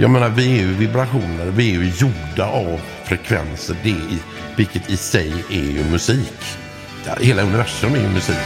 [0.00, 4.18] Jag menar, vi är ju vibrationer, vi är ju gjorda av frekvenser, det i,
[4.56, 6.42] vilket i sig är ju musik.
[7.06, 8.36] Ja, hela universum är ju musik.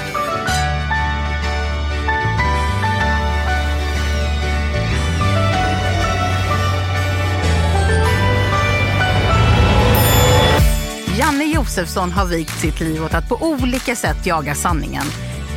[11.18, 15.06] Janne Josefsson har vikt sitt liv åt att på olika sätt jaga sanningen.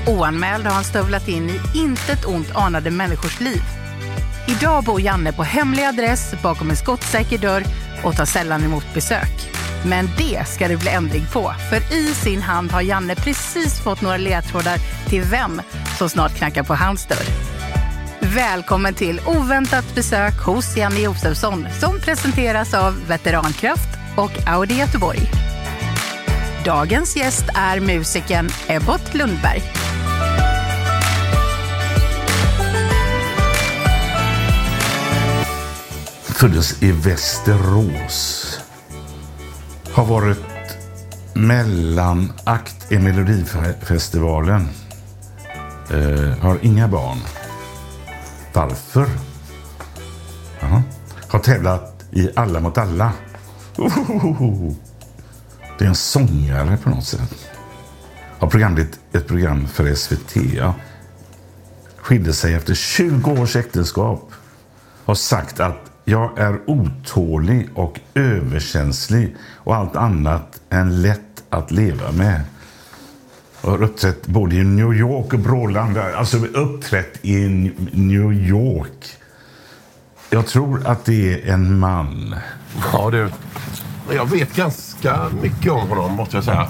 [0.08, 3.85] Oanmäld har han stövlat in i intet ont anade människors liv.
[4.48, 7.64] Idag bor Janne på hemlig adress bakom en skottsäker dörr
[8.04, 9.52] och tar sällan emot besök.
[9.86, 14.02] Men det ska det bli ändring på, för i sin hand har Janne precis fått
[14.02, 14.78] några ledtrådar
[15.10, 15.62] till vem
[15.98, 17.26] som snart knackar på hans dörr.
[18.20, 25.22] Välkommen till oväntat besök hos Janne Josefsson som presenteras av Veterankraft och Audi Göteborg.
[26.66, 29.75] Dagens gäst är musikern Ebbot Lundberg.
[36.36, 38.60] Föddes i Västerås.
[39.92, 40.38] Har varit
[41.34, 44.68] mellanakt i Melodifestivalen.
[45.92, 47.18] Eh, har inga barn.
[48.54, 49.08] Varför?
[50.62, 50.82] Aha.
[51.28, 53.12] Har tävlat i Alla mot alla.
[53.78, 54.76] Ohohoho.
[55.78, 57.50] Det är en sångare på något sätt.
[58.40, 60.36] Har programlett ett program för SVT.
[60.36, 60.74] Ja.
[61.98, 64.32] Skilde sig efter 20 års äktenskap.
[65.06, 72.12] Har sagt att jag är otålig och överkänslig och allt annat än lätt att leva
[72.12, 72.42] med.
[73.62, 76.16] Jag Har uppträtt både i New York och Brålanda.
[76.16, 77.48] Alltså uppträtt i
[77.92, 79.18] New York.
[80.30, 82.36] Jag tror att det är en man.
[82.94, 83.30] Ja, du.
[84.12, 86.68] Jag vet ganska mycket om honom, måste jag säga.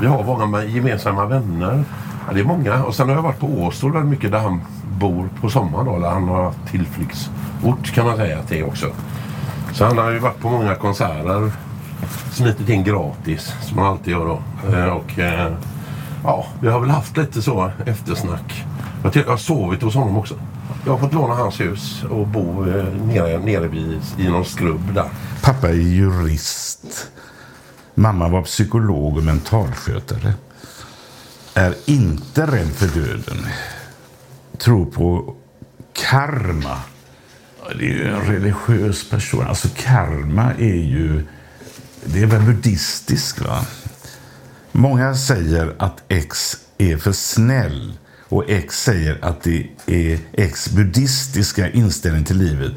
[0.00, 1.84] Vi har många gemensamma vänner.
[2.26, 2.84] Ja, det är många.
[2.84, 4.60] Och sen har jag varit på Åstol väldigt mycket där han
[4.98, 5.86] bor på sommaren.
[5.86, 8.86] Då, där han har tillflyktsort kan man säga att det är också.
[9.72, 11.52] Så han har ju varit på många konserter.
[12.32, 14.42] Smitit in gratis, som man alltid gör då.
[14.68, 14.90] Mm.
[14.90, 15.52] Och eh,
[16.24, 18.64] ja, vi har väl haft lite så eftersnack.
[19.02, 20.34] Jag, jag har sovit hos honom också.
[20.84, 24.94] Jag har fått låna hans hus och bo eh, nere, nere vid, i någon skrubb
[24.94, 25.08] där.
[25.42, 27.08] Pappa är jurist.
[27.94, 30.34] Mamma var psykolog och mentalskötare.
[31.54, 33.46] Är inte rädd för döden.
[34.58, 35.36] Tror på
[35.92, 36.78] karma.
[37.78, 39.46] Det är ju en religiös person.
[39.46, 41.26] Alltså karma är ju...
[42.04, 43.66] Det är väl buddhistiskt va?
[44.72, 47.92] Många säger att X är för snäll.
[48.28, 52.72] Och X säger att det är X buddhistiska inställning till livet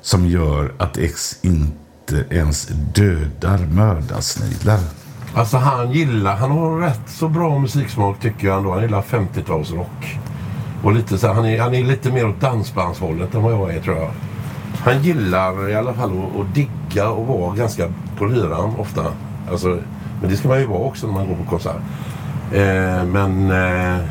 [0.00, 4.80] som gör att X inte ens dödar mördarsniglar.
[5.36, 8.72] Alltså han gillar, han har rätt så bra musiksmak tycker jag ändå.
[8.72, 10.18] Han gillar 50-talsrock.
[10.82, 13.74] Och lite så här, han, är, han är lite mer åt dansbandshållet än vad jag
[13.74, 14.10] är tror jag.
[14.78, 17.88] Han gillar i alla fall att, att digga och vara ganska
[18.18, 19.04] på lyran ofta.
[19.50, 19.78] Alltså,
[20.20, 21.82] men det ska man ju vara också när man går på konsert.
[22.52, 24.04] Eh, men eh,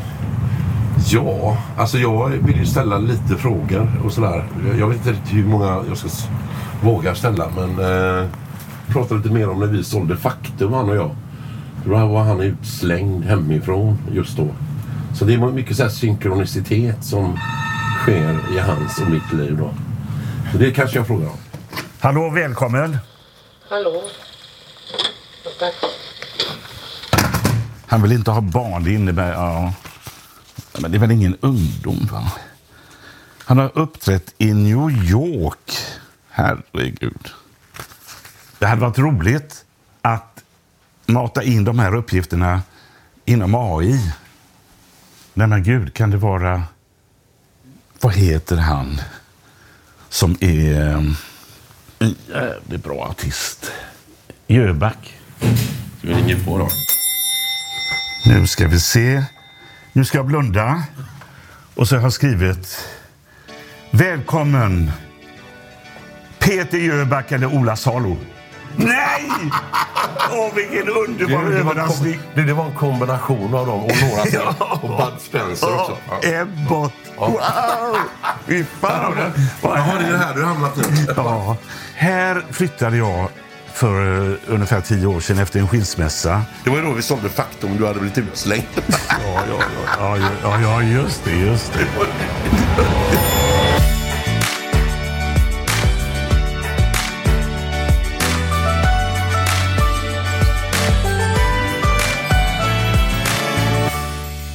[1.09, 4.43] ja, alltså jag vill ju ställa lite frågor och sådär.
[4.79, 6.09] Jag vet inte riktigt hur många jag ska
[6.81, 8.27] våga ställa men eh,
[8.89, 11.15] prata lite mer om när vi sålde Faktum han och jag.
[11.85, 14.47] Då var han utslängd hemifrån just då.
[15.15, 17.39] Så det är mycket så här synkronicitet som
[18.01, 19.73] sker i hans och mitt liv då.
[20.51, 21.37] Så det kanske jag frågar om.
[21.99, 22.97] Hallå, välkommen.
[23.69, 24.03] Hallå?
[25.59, 25.73] Tack.
[27.87, 28.83] Han vill inte ha barn.
[28.83, 29.33] Det innebär...
[29.33, 29.73] Ja.
[30.79, 32.31] Men det är väl ingen ungdom, va?
[33.45, 35.71] Han har uppträtt i New York.
[36.29, 37.29] Herregud.
[38.65, 39.65] Det hade varit roligt
[40.01, 40.43] att
[41.05, 42.61] mata in de här uppgifterna
[43.25, 44.11] inom AI.
[45.33, 46.63] Nej, men gud, kan det vara...
[48.01, 49.01] Vad heter han
[50.09, 51.03] som är eh,
[51.99, 53.71] en jävligt bra artist?
[54.47, 55.17] Jöback.
[56.01, 56.67] Vi ringer på då.
[58.25, 59.23] Nu ska vi se.
[59.93, 60.83] Nu ska jag blunda.
[61.75, 62.87] Och så har jag skrivit
[63.91, 64.91] Välkommen
[66.39, 68.17] Peter Jöback eller Ola Salo.
[68.77, 69.31] Nej!
[70.31, 72.13] Åh, vilken underbar Det, det, var en överraskning.
[72.13, 74.39] kom, det, det var en kombination av dem och några till.
[74.81, 75.97] Och Bud Spencer också.
[76.09, 76.29] Ja.
[76.29, 76.93] Ebbot.
[77.17, 77.39] Wow!
[78.47, 79.13] Fy fan.
[79.61, 80.83] Jaha, det är det här du hamnat nu.
[81.15, 81.57] Ja,
[81.95, 83.29] här flyttade jag
[83.73, 86.41] för eh, ungefär tio år sedan efter en skilsmässa.
[86.63, 88.63] Det var ju då vi sålde Faktum du hade blivit utslängd.
[89.09, 89.15] Ja,
[89.49, 89.63] ja,
[89.99, 91.87] ja, ja, ja, ja just det, just det.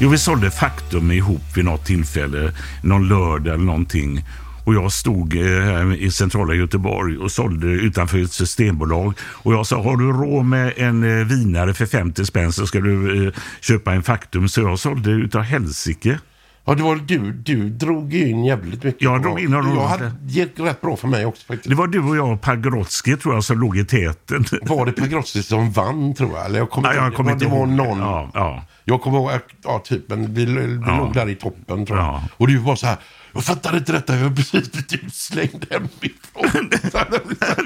[0.02, 2.52] Jo, vi sålde Faktum ihop vid något tillfälle,
[2.82, 4.25] någon lördag eller någonting.
[4.64, 9.14] Och jag stod eh, här i centrala Göteborg och sålde utanför ett systembolag.
[9.20, 12.81] Och jag sa, har du råd med en eh, vinare för 50 spänn så ska
[12.81, 14.49] du eh, köpa en Faktum.
[14.49, 16.19] Så jag sålde utav helsike.
[16.64, 17.32] Ja, det var du.
[17.32, 19.03] Du drog in jävligt mycket.
[19.03, 19.76] Jag drog in honom.
[19.76, 21.69] Jag hade gick rätt bra för mig också faktiskt.
[21.69, 24.44] Det var du och jag och Pagrotsky tror jag som låg i täten.
[24.62, 26.46] Var det Pagrotsky som vann tror jag?
[26.46, 27.99] Eller jag kommer Ja, jag kommer inte det var någon.
[27.99, 28.64] Ja, ja.
[28.91, 29.31] Jag kommer ihåg,
[29.65, 30.97] ja typ, men vi, vi Ja.
[30.99, 32.07] låg där i toppen tror jag.
[32.07, 32.23] Ja.
[32.37, 32.97] Och du var så här,
[33.33, 36.71] jag fattar inte detta, jag har precis blivit utslängd hemifrån.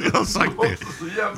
[0.04, 0.76] jag har sagt det.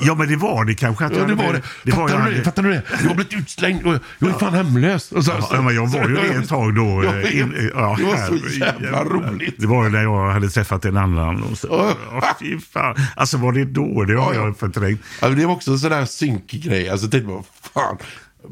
[0.00, 1.05] Ja, men det var det kanske.
[1.05, 1.62] Att Ja, jag det var det.
[1.85, 2.44] det var fattar, jag du det?
[2.44, 2.83] fattar du det?
[3.03, 5.12] Jag har blivit utslängd och jag är fan hemlös.
[5.12, 7.05] Och så, Ja, men jag var ju det ett tag då.
[7.05, 9.55] Jag in- ja, det var så jävla roligt.
[9.59, 11.43] Det var ju när jag hade träffat en annan.
[11.43, 12.94] Och så, ja, fy fan.
[13.17, 14.05] Alltså var det då?
[14.05, 14.47] Det har Ja, ja.
[14.47, 15.00] jag förträngt.
[15.21, 16.88] Ja, det var också en sån där synkig grej.
[16.91, 17.43] Alltså, tänkte man,
[17.75, 17.97] fan.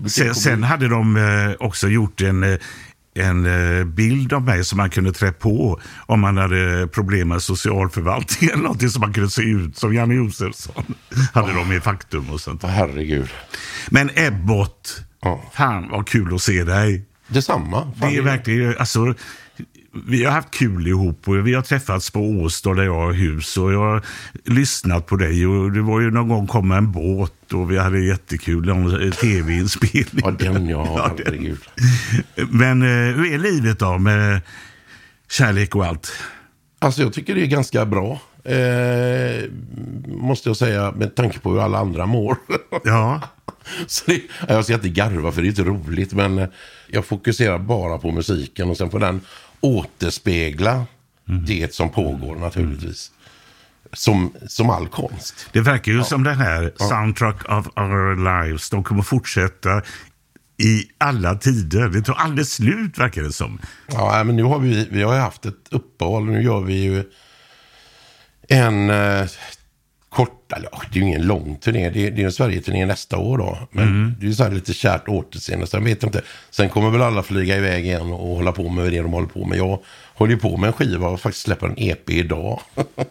[0.07, 2.59] Sen, sen hade de eh, också gjort en, eh,
[3.15, 3.47] en
[3.79, 8.59] eh, bild av mig som man kunde trä på om man hade problem med socialförvaltningen.
[8.63, 10.95] Någonting som man kunde se ut som Janne Josefsson.
[11.33, 12.63] hade de i Faktum och sånt.
[12.63, 13.29] Herregud.
[13.91, 15.51] Men Ebbot, Ja.
[15.55, 17.05] fan vad kul att se dig.
[17.29, 17.93] Detsamma.
[18.01, 19.15] Fan, Det är verkligen, alltså,
[20.07, 23.57] vi har haft kul ihop och vi har träffats på Åstad där jag har hus
[23.57, 24.03] och jag har
[24.45, 28.01] lyssnat på dig och det var ju någon gång kom en båt och vi hade
[28.01, 30.23] jättekul, någon eh, tv-inspelning.
[30.25, 30.87] Ja, den ja.
[30.97, 31.27] Ja, den.
[31.27, 31.59] Herregud.
[32.51, 34.41] Men eh, hur är livet då med
[35.31, 36.13] kärlek och allt?
[36.79, 38.21] Alltså jag tycker det är ganska bra.
[38.45, 39.51] Eh,
[40.07, 42.37] måste jag säga med tanke på hur alla andra mår.
[42.85, 43.21] Ja,
[43.87, 46.13] Så det, jag ska inte garva för det är inte roligt.
[46.13, 46.49] Men eh,
[46.87, 49.21] jag fokuserar bara på musiken och sen får den
[49.65, 50.87] återspegla
[51.47, 53.11] det som pågår naturligtvis.
[53.93, 55.49] Som, som all konst.
[55.53, 59.83] det verkar ju som den här Soundtrack of our lives, de kommer fortsätta
[60.59, 61.89] i alla tider.
[61.89, 63.61] Det tar aldrig slut verkar det som.
[63.87, 66.25] Ja, men nu har vi, vi har ju haft ett uppehåll.
[66.25, 67.05] Nu gör vi ju
[68.49, 69.27] en eh,
[70.15, 71.91] kort, eller ja, det är ju ingen lång turné.
[71.91, 73.59] Det är, det är en Sverige-turné nästa år då.
[73.71, 75.67] Men det är ju så här lite kärt återseende.
[75.67, 76.23] Sen vet jag inte.
[76.51, 79.47] Sen kommer väl alla flyga iväg igen och hålla på med det de håller på
[79.47, 79.59] med.
[79.59, 79.79] Jag
[80.15, 82.61] håller ju på med en skiva och faktiskt släpper en EP idag.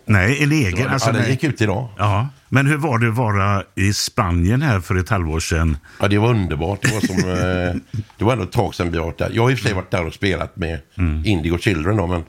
[0.05, 0.87] Nej, en egen.
[0.87, 1.87] Alltså, ja, den gick ut idag.
[1.97, 5.77] Ja, men hur var det att vara i Spanien här för ett halvår sedan?
[5.99, 6.81] Ja, det var underbart.
[6.81, 9.31] Det var, som, eh, det var ändå ett tag sedan vi var där.
[9.33, 10.79] Jag har i och för sig varit där och spelat med
[11.25, 12.23] Indigo Children då, men,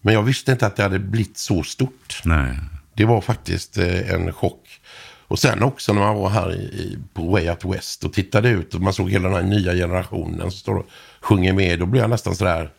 [0.00, 2.20] men jag visste inte att det hade blivit så stort.
[2.24, 2.56] Nej.
[2.98, 4.80] Det var faktiskt eh, en chock.
[5.28, 8.74] Och sen också när man var här i, på Way Out West och tittade ut
[8.74, 10.86] och man såg hela den här nya generationen som står och
[11.20, 11.78] sjunger med.
[11.78, 12.70] Då blev jag nästan sådär,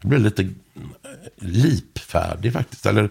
[0.00, 0.48] jag blev lite eh,
[1.36, 2.86] lipfärdig faktiskt.
[2.86, 3.10] Eller,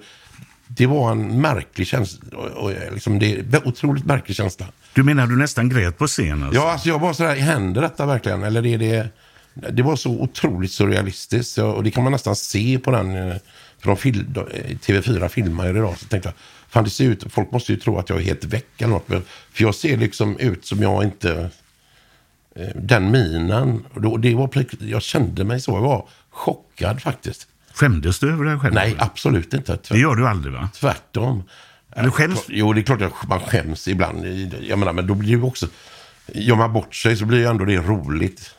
[0.67, 2.37] det var en märklig känsla.
[2.37, 4.65] Och, och, liksom, det otroligt märklig känsla.
[4.93, 6.43] Du menar du nästan grät på scen?
[6.43, 6.61] Alltså?
[6.61, 8.43] Ja, alltså jag var sådär, händer detta verkligen?
[8.43, 9.07] Eller är det...
[9.53, 13.39] Det var så otroligt surrealistiskt och det kan man nästan se på den.
[13.79, 15.97] För fil, de, eh, TV4 filmar ju det idag.
[15.99, 16.35] Så tänkte jag,
[16.69, 19.07] fan det ser ut, folk måste ju tro att jag är helt väck eller något.
[19.07, 19.23] För
[19.63, 21.49] jag ser liksom ut som jag inte...
[22.55, 23.85] eh, Den minen.
[23.93, 27.47] Och då, det var, jag kände mig så, jag var chockad faktiskt.
[27.73, 28.73] Skämdes du över dig själv?
[28.73, 29.79] Nej, absolut inte.
[29.89, 30.69] Det gör du aldrig va?
[30.73, 31.43] Tvärtom.
[32.03, 32.45] Du skäms?
[32.47, 34.25] Jo, det är klart att man skäms ibland.
[34.61, 35.67] Jag menar, men då blir det ju också...
[36.33, 38.55] Gör man bort sig så blir ju ändå det roligt.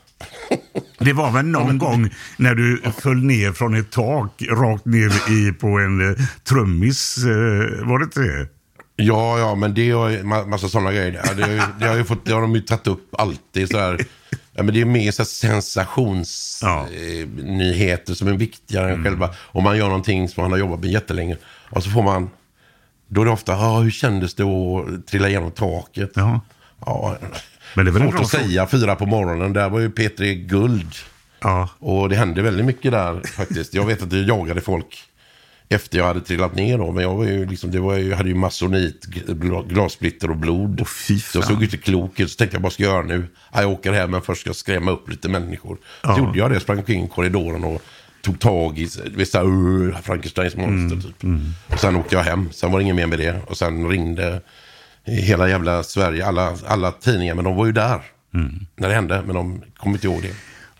[0.98, 5.52] Det var väl någon gång när du föll ner från ett tak rakt ner i
[5.52, 6.16] på en eh,
[6.48, 7.16] trummis.
[7.18, 8.48] Eh, var det inte det?
[8.96, 11.12] Ja, ja, men det ma- massa sådana grejer.
[11.36, 13.70] Det, har ju- det, har ju fått, det har de ju tagit upp alltid.
[13.70, 14.00] Så här.
[14.52, 18.12] Ja, men det är mer sensationsnyheter Ja.
[18.12, 19.30] eh, som är viktigare än själva.
[19.38, 21.36] Om man gör någonting som man har jobbat med jättelänge.
[21.70, 22.30] Och så får man,
[23.08, 26.10] då är det ofta, ah, hur kändes det att trilla igenom taket?
[26.14, 26.40] Ja.
[26.86, 27.16] Ja,
[27.74, 29.52] Men det är väl svårt att säga, fyra på morgonen.
[29.52, 30.94] Där var ju P3 guld.
[31.40, 31.68] Ja.
[31.78, 33.74] Och det hände väldigt mycket där faktiskt.
[33.74, 35.04] Jag vet att jag jagade folk
[35.68, 36.92] efter jag hade trillat ner då.
[36.92, 40.84] Men jag var ju liksom, det var ju, hade ju masonit, gl- glassplitter och blod.
[41.22, 42.30] Så jag såg inte klok ut.
[42.30, 43.24] Så tänkte jag, vad ska jag göra nu?
[43.52, 45.78] Ja, jag åker hem men först ska jag skrämma upp lite människor.
[46.04, 47.82] Så gjorde jag det, sprang omkring i korridoren och
[48.22, 51.72] tog tag i vissa uh, Frankensteins monster Mm, typ.
[51.74, 52.48] Och sen åkte jag hem.
[52.52, 53.40] Sen var det inget mer med det.
[53.46, 54.40] Och sen ringde
[55.04, 57.34] hela jävla Sverige, alla, alla tidningar.
[57.34, 58.00] Men de var ju där
[58.34, 58.66] Mm.
[58.76, 59.22] när det hände.
[59.26, 60.34] Men de kom inte ihåg det.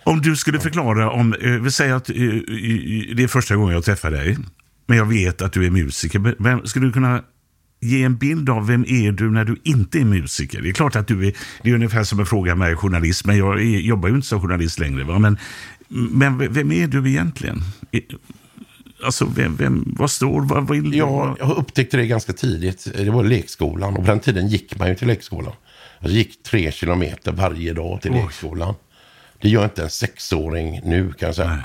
[0.04, 3.84] Om du skulle förklara, om, eh, vi säger att eh, det är första gången jag
[3.84, 4.36] träffar dig,
[4.86, 6.34] men jag vet att du är musiker.
[6.38, 7.22] Vem, skulle du kunna
[7.80, 10.60] ge en bild av vem är du när du inte är musiker?
[10.62, 13.36] Det är klart att du är, det är ungefär som att fråga mig journalist, men
[13.38, 15.04] jag är, jobbar ju inte som journalist längre.
[15.04, 15.18] Va?
[15.18, 15.38] Men,
[15.88, 17.60] men vem är du egentligen?
[19.04, 20.94] Alltså, vem, vem, vad står, vad vill?
[20.94, 22.86] Jag, jag upptäckte det ganska tidigt.
[22.96, 23.96] Det var lekskolan.
[23.96, 25.52] Och på den tiden gick man ju till lekskolan.
[26.00, 28.22] Jag gick tre kilometer varje dag till Oj.
[28.22, 28.74] lekskolan.
[29.40, 31.64] Det gör inte en sexåring nu kan jag säga.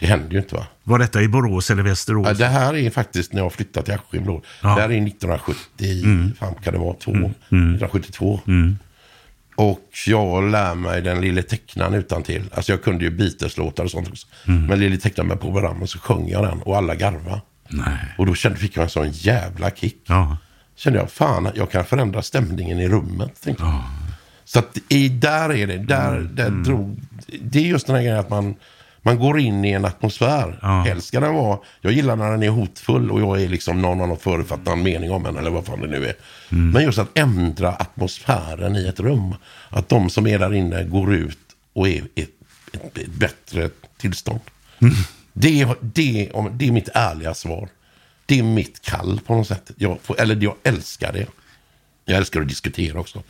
[0.00, 0.66] Det händer ju inte va.
[0.84, 2.26] Var detta i Borås eller Västerås?
[2.26, 4.24] Ja, det här är faktiskt när jag flyttade till Askim.
[4.24, 4.30] Ja.
[4.30, 4.42] Mm.
[4.62, 8.40] Det här är 1970, fan kan det vara, två, 1972.
[9.60, 12.50] Och jag lär mig den lille tecknaren utan till.
[12.54, 14.26] Alltså jag kunde ju Beatles-låtar och sånt också.
[14.46, 14.66] Mm.
[14.66, 17.40] Men lille tecknaren med på Ram och så sjöng jag den och alla garva.
[17.68, 18.14] Nej.
[18.18, 20.02] Och då kände, fick jag en sån jävla kick.
[20.06, 20.36] Ja.
[20.76, 23.40] Kände jag, fan jag kan förändra stämningen i rummet.
[23.42, 23.82] Tänkte jag.
[24.44, 27.00] Så att i, där är det, där, Mm, där drog,
[27.40, 28.54] det är just den här grejen att man,
[29.02, 30.58] man går in i en atmosfär.
[30.62, 30.82] Ja.
[30.82, 34.00] Helst ska den vara, jag gillar när den är hotfull och jag är liksom någon
[34.00, 36.14] har någon förutfattad mening om den eller vad fan det nu är.
[36.52, 36.70] Mm.
[36.70, 39.34] Men just att ändra atmosfären i ett rum.
[39.68, 41.38] Att de som är där inne går ut
[41.72, 42.30] och är i ett,
[42.72, 44.40] ett, ett bättre tillstånd.
[44.78, 44.94] Mm.
[45.32, 47.68] Det, det, det är mitt ärliga svar.
[48.26, 49.70] Det är mitt kall på något sätt.
[49.76, 51.26] Jag, får, eller jag älskar det.
[52.04, 53.22] Jag älskar att diskutera också.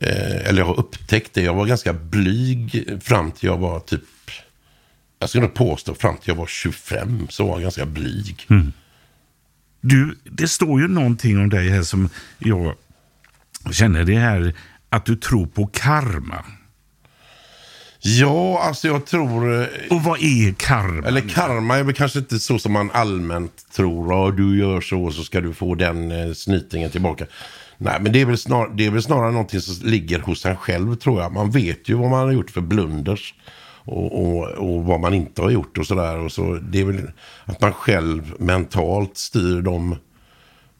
[0.00, 1.42] Eh, eller jag har upptäckt det.
[1.42, 4.02] Jag var ganska blyg fram till jag var typ...
[5.26, 8.46] Jag skulle påstå fram till jag var 25 så var jag ganska blyg.
[9.80, 12.74] Du, det står ju någonting om dig här som jag
[13.72, 14.04] känner.
[14.04, 14.54] Det här
[14.88, 16.44] att du tror på karma.
[18.00, 19.60] Ja, alltså jag tror...
[19.62, 21.08] eh, Och vad är karma?
[21.08, 24.12] Eller karma är väl kanske inte så som man allmänt tror.
[24.12, 27.26] Ja, du gör så så ska du få den eh, snytingen tillbaka.
[27.78, 30.56] Nej, men det är, väl snar, det är väl snarare någonting som ligger hos en
[30.56, 31.32] själv tror jag.
[31.32, 33.34] Man vet ju vad man har gjort för blunders.
[33.86, 36.18] Och, och, och vad man inte har gjort och sådär.
[36.18, 37.10] Och så, det är väl
[37.44, 39.96] att man själv mentalt styr de,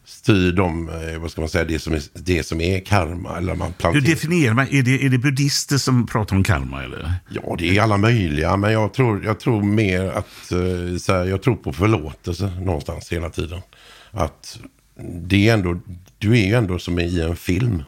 [0.05, 3.37] styr de eh, vad ska man säga, det som är, det som är karma.
[3.37, 4.03] Eller man Hur planterar.
[4.03, 4.67] definierar man?
[4.71, 6.83] Är det, är det buddhister som pratar om karma?
[6.83, 7.13] Eller?
[7.29, 8.57] Ja, det är alla möjliga.
[8.57, 13.11] Men jag tror, jag tror mer att, eh, så här, jag tror på förlåtelse någonstans
[13.11, 13.61] hela tiden.
[14.11, 14.59] Att
[15.27, 15.79] det är ändå,
[16.17, 17.83] du är ju ändå som i en film.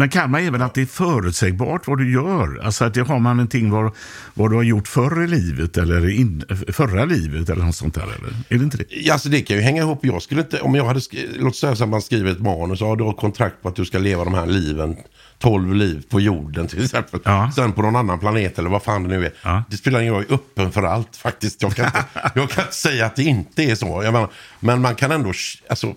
[0.00, 2.60] Men karma är väl att det är förutsägbart vad du gör.
[2.64, 3.92] Alltså att det har man någonting vad,
[4.34, 8.02] vad du har gjort förr i livet eller in, förra livet eller något sånt där.
[8.02, 8.28] Eller?
[8.48, 8.84] Är det inte det?
[8.90, 10.04] Ja, Alltså det kan ju hänga ihop.
[10.04, 11.00] Jag skulle inte, om jag hade,
[11.38, 13.98] låt säga att man skriver ett manus, ja du har kontrakt på att du ska
[13.98, 14.96] leva de här liven,
[15.38, 17.20] 12 liv på jorden till exempel.
[17.24, 17.52] Ja.
[17.54, 19.32] Sen på någon annan planet eller vad fan det nu är.
[19.42, 19.62] Ja.
[19.70, 21.62] Det spelar ingen roll, jag är öppen för allt faktiskt.
[21.62, 24.00] Jag kan inte, jag kan inte säga att det inte är så.
[24.00, 24.28] Menar,
[24.60, 25.32] men man kan ändå,
[25.68, 25.94] alltså,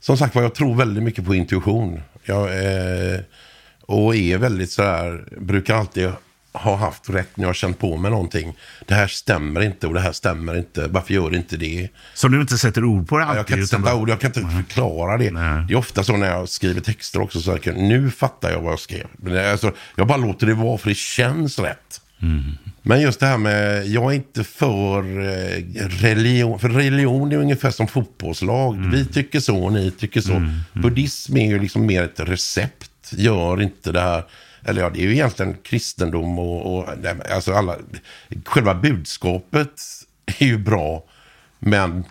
[0.00, 2.00] som sagt var, jag tror väldigt mycket på intuition.
[2.28, 3.20] Jag, eh,
[3.80, 6.12] och är väldigt sådär, brukar alltid
[6.52, 8.56] ha haft rätt när jag har känt på mig någonting.
[8.86, 10.86] Det här stämmer inte och det här stämmer inte.
[10.86, 11.88] Varför gör det inte det?
[12.14, 13.38] Som du inte sätter ord på det alltid.
[13.38, 15.30] Jag kan inte sätta ord, jag kan inte förklara det.
[15.30, 15.64] Nej.
[15.68, 18.72] Det är ofta så när jag skriver texter också, så kan, nu fattar jag vad
[18.72, 19.06] jag skrev.
[19.16, 22.00] Men alltså, jag bara låter det vara för det känns rätt.
[22.82, 27.70] Men just det här med, jag är inte för eh, religion, för religion är ungefär
[27.70, 28.90] som fotbollslag.
[28.92, 30.42] Vi tycker så, ni tycker så.
[30.72, 34.24] Buddhism är ju liksom mer ett recept, gör inte det här.
[34.64, 36.88] Eller ja, det är ju egentligen kristendom och, och
[37.30, 37.76] alltså alla,
[38.44, 39.72] själva budskapet
[40.38, 41.04] är ju bra,
[41.58, 42.04] men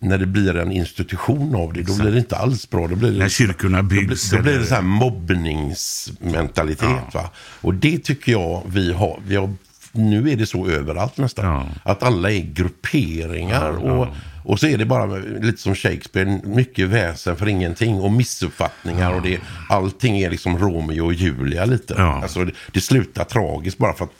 [0.00, 2.86] när det blir en institution av det, då blir det inte alls bra.
[2.88, 4.30] Då blir det, När kyrkorna då byggs.
[4.30, 7.14] då blir det så här mobbningsmentalitet.
[7.14, 7.30] Va?
[7.60, 9.54] Och det tycker jag vi har, vi har
[9.92, 11.44] nu är det så överallt nästan.
[11.44, 11.66] Ja.
[11.92, 13.70] Att alla är grupperingar.
[13.70, 14.06] och,
[14.44, 15.06] och så är det bara
[15.40, 18.00] lite som Shakespeare, mycket väsen för ingenting.
[18.00, 19.14] Och missuppfattningar.
[19.14, 19.38] Och det,
[19.68, 21.94] allting är liksom Romeo och Julia lite.
[21.98, 22.22] Ja.
[22.22, 24.12] Alltså, det, det slutar tragiskt bara för att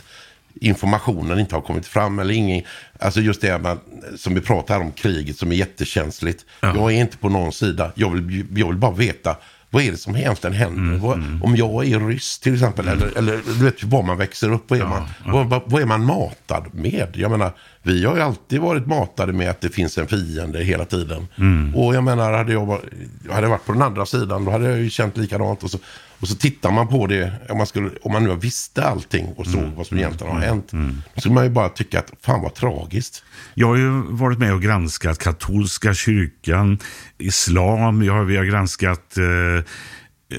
[0.61, 2.19] informationen inte har kommit fram.
[2.19, 2.65] Eller ingen,
[3.01, 3.81] alltså just det man,
[4.17, 6.45] som vi pratar om kriget som är jättekänsligt.
[6.61, 7.93] Jag är inte på någon sida.
[7.95, 9.37] Jag vill, jag vill bara veta
[9.71, 10.99] vad är det som egentligen händer?
[10.99, 14.65] vad, Om jag är ryss till exempel, eller, eller du vet var man växer upp,
[14.69, 17.09] vad är, man, Vad, vad, vad är man matad med?
[17.15, 20.85] Jag menar, vi har ju alltid varit matade med att det finns en fiende hela
[20.85, 21.27] tiden.
[21.75, 22.85] Och jag menar, hade jag, varit,
[23.31, 25.63] hade jag varit på den andra sidan, då hade jag ju känt likadant.
[25.63, 25.79] Och så,
[26.21, 29.47] och så tittar man på det, om man, skulle, om man nu visste allting och
[29.47, 30.71] såg vad som egentligen har hänt.
[31.15, 33.23] Då skulle man ju bara tycka att fan vad tragiskt.
[33.55, 36.79] Jag har ju varit med och granskat katolska kyrkan,
[37.19, 39.25] islam, jag har, vi har granskat eh,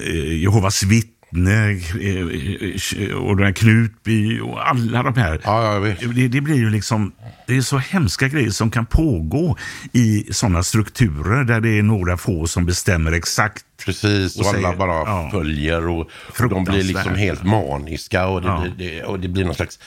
[0.00, 5.40] eh, Jehovas vittne eh, eh, och den här Knutby och alla de här.
[5.44, 6.14] Ja, ja, jag vet.
[6.14, 7.12] Det, det blir ju liksom,
[7.46, 9.56] det är så hemska grejer som kan pågå
[9.92, 14.62] i sådana strukturer där det är några få som bestämmer exakt Precis, och, Och alla
[14.62, 15.28] säger- bara ja.
[15.32, 16.00] följer och,
[16.40, 18.60] och de blir liksom helt maniska och det, Ja.
[18.76, 19.78] blir, det, och det blir någon slags...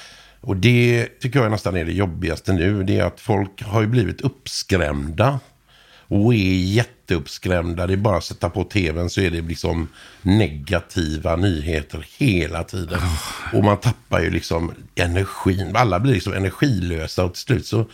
[0.41, 3.87] Och det tycker jag nästan är det jobbigaste nu, det är att folk har ju
[3.87, 5.39] blivit uppskrämda.
[6.07, 7.87] Och är jätteuppskrämda.
[7.87, 9.87] Det är bara att sätta på tvn så är det liksom
[10.21, 12.99] negativa nyheter hela tiden.
[13.53, 15.75] Och man tappar ju liksom energin.
[15.75, 17.85] Alla blir liksom energilösa och till slut så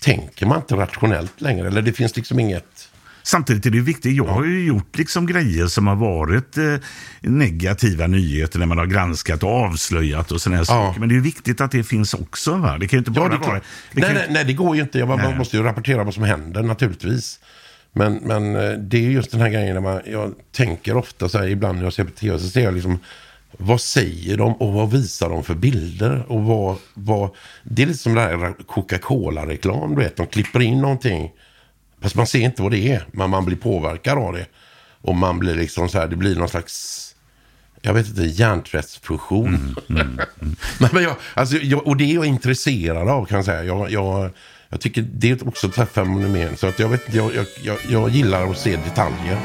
[0.00, 1.66] tänker man inte rationellt längre.
[1.66, 2.88] Eller det finns liksom inget...
[3.26, 6.74] Samtidigt är det viktigt, jag har ju gjort liksom grejer som har varit eh,
[7.20, 11.00] negativa nyheter när man har granskat och avslöjat och sådana här saker.
[11.00, 12.56] Men det är ju viktigt att det finns också.
[12.56, 12.78] Va?
[12.78, 13.54] Det kan ju inte bara Ja, vara...
[13.54, 14.98] Det nej, kan, nej, nej, det går ju inte.
[14.98, 15.38] Jag Nej.
[15.38, 17.40] måste ju rapportera vad som händer naturligtvis.
[17.92, 21.38] Men, men eh, det är just den här grejen när man, jag tänker ofta så
[21.38, 22.98] här, ibland när jag ser på tv så ser jag liksom,
[23.58, 26.24] vad säger de och vad visar de för bilder?
[26.28, 27.30] Och vad, vad,
[27.62, 31.30] det är lite som det här Coca-Cola-reklam, du vet, de klipper in någonting.
[32.06, 34.46] Fast man ser inte vad det är, men man blir påverkad av det.
[35.00, 37.14] Och man blir liksom så här, det blir någon slags
[37.82, 39.76] jag vet inte, hjärntvättsfusion.
[39.88, 40.20] Mm,
[40.78, 43.64] men, men jag, alltså, jag, och det är jag intresserad av kan jag säga.
[43.64, 44.30] Jag, jag,
[44.68, 46.56] jag tycker det är också ett fenomen.
[46.56, 49.38] Så att jag, vet, jag, jag, jag, jag gillar att se detaljer.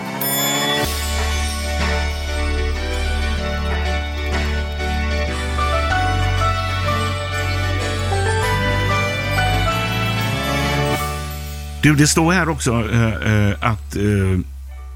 [11.84, 13.96] Du, det står här också eh, eh, att...
[13.96, 14.40] Eh,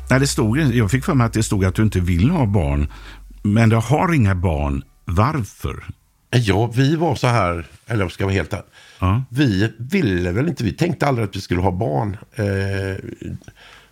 [0.10, 2.46] nej, det stod, jag fick för mig att det stod att du inte vill ha
[2.46, 2.88] barn.
[3.42, 4.84] Men du har inga barn.
[5.06, 5.84] Varför?
[6.32, 8.66] Ja, vi var så här, eller jag ska vara helt ärlig.
[9.00, 9.24] Ja.
[9.30, 12.18] Vi ville väl inte, vi tänkte aldrig att vi skulle ha barn.
[12.36, 12.46] Eh,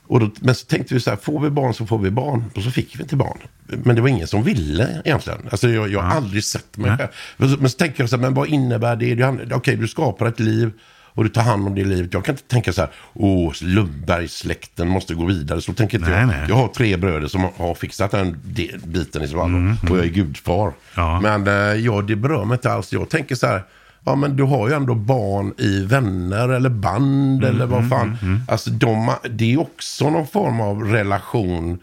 [0.07, 2.43] och då, men så tänkte vi så här, får vi barn så får vi barn.
[2.55, 3.37] Och så fick vi inte barn.
[3.67, 5.39] Men det var ingen som ville egentligen.
[5.51, 7.09] Alltså jag, jag har aldrig sett mig själv.
[7.37, 9.55] Men så, men så tänker jag så här, men vad innebär det?
[9.55, 10.71] Okej, du skapar ett liv
[11.15, 12.13] och du tar hand om det livet.
[12.13, 15.61] Jag kan inte tänka så här, åh, Lundbergssläkten måste gå vidare.
[15.61, 16.27] Så tänker inte Nej, jag.
[16.27, 16.45] nej.
[16.49, 19.77] Jag har tre bröder som har fixat den de- biten i så fall.
[19.91, 20.61] Och jag är gudfar.
[20.63, 21.19] Mm, Ja.
[21.21, 21.53] Men eh,
[21.85, 22.93] ja, det berör mig inte alls.
[22.93, 23.63] Jag tänker så här,
[24.05, 28.17] ja men du har ju ändå barn i vänner eller band Mm, eller vad fan.
[28.47, 31.79] Alltså de, det är också någon form av relation.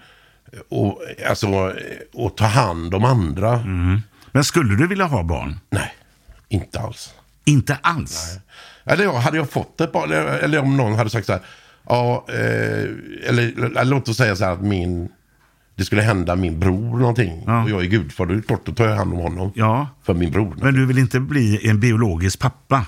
[0.68, 1.72] Och, alltså,
[2.14, 3.54] och ta hand om andra.
[3.54, 4.00] Mm.
[4.32, 5.58] Men skulle du vilja ha barn?
[5.70, 5.94] Nej,
[6.48, 7.14] inte alls.
[7.44, 8.38] Inte alls?
[8.84, 11.42] Eller ja, hade jag fått ett barn, eller, eller om någon hade sagt så här,
[11.88, 15.08] ja, eh, eller, eller låt oss säga så här att min,
[15.74, 17.44] det skulle hända min bror någonting.
[17.46, 17.62] Ja.
[17.64, 19.52] Och jag är gudfar, då är det klart, då tar jag hand om honom.
[19.54, 19.88] Ja.
[20.02, 20.56] För min bror.
[20.62, 22.86] Men du vill inte bli en biologisk pappa?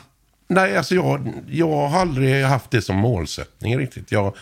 [0.48, 4.12] Nej, alltså jag, jag har aldrig haft det som målsättning riktigt.
[4.12, 4.36] Jag,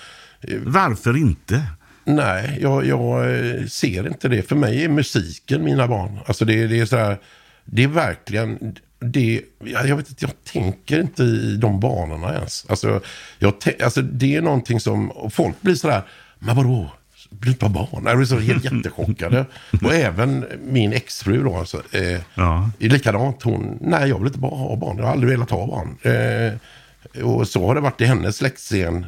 [0.64, 1.62] Varför inte?
[2.04, 4.42] nej, jag, jag eh, ser inte det.
[4.42, 6.18] För mig är musiken mina barn.
[6.26, 7.18] Alltså det, det är så här,
[7.64, 9.42] det är verkligen, det,
[9.86, 12.66] jag vet inte, jag tänker inte i de banorna ens.
[12.68, 13.00] Alltså,
[13.38, 16.02] jag, alltså det är någonting som, och folk blir så här,
[16.38, 16.90] men vadå?
[17.30, 18.02] Du inte barn?
[18.06, 19.46] Jag blir så helt jättechockade.
[19.84, 22.70] Och även min exfru då, alltså, eh, Ja.
[22.78, 23.42] är likadant.
[23.42, 24.96] Hon, nej jag vill inte bara ha barn.
[24.98, 25.96] Jag har aldrig velat ha barn.
[26.02, 29.06] Eh, och så har det varit i hennes släktscen.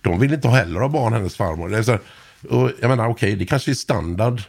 [0.00, 1.82] De vill inte heller ha barn, hennes farmor.
[1.82, 1.98] Så,
[2.50, 4.42] och jag menar, okej, det kanske är standard.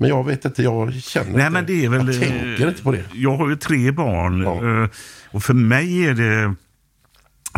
[0.00, 1.50] Men jag vet inte, jag känner Nej, inte.
[1.50, 2.06] men det är väl...
[2.06, 3.04] Jag tänker inte på det.
[3.14, 4.82] Jag har ju tre barn Ja.
[4.82, 4.88] eh,
[5.30, 6.54] och för mig är det...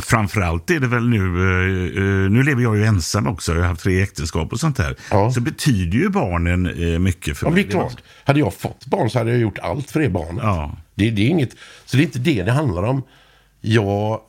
[0.03, 3.69] Framförallt är det väl nu, eh, eh, nu lever jag ju ensam också, jag har
[3.69, 4.97] haft tre äktenskap och sånt där.
[5.11, 5.33] Ja.
[5.33, 6.63] Så betyder ju barnen
[7.03, 7.77] mycket för Ja, men det mig.
[7.77, 8.03] är klart.
[8.25, 10.43] Hade jag fått barn så hade jag gjort allt för det barnet.
[10.43, 10.77] Ja.
[10.95, 11.51] Det, det är inget,
[11.85, 13.03] så det är inte det det handlar om.
[13.61, 14.21] Jag,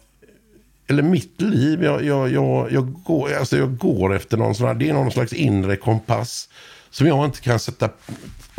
[0.88, 4.74] eller mitt liv, jag, jag, jag, jag, går, alltså jag går efter någon sån här,
[4.74, 6.50] det är någon slags inre kompass
[6.94, 7.90] som jag inte kan sätta...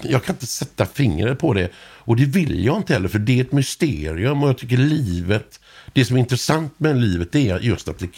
[0.03, 1.69] Jag kan inte sätta fingret på det.
[1.79, 4.43] Och det vill jag inte heller, för det är ett mysterium.
[4.43, 5.61] Och jag tycker livet...
[5.93, 8.09] Det som är intressant med livet är just att det,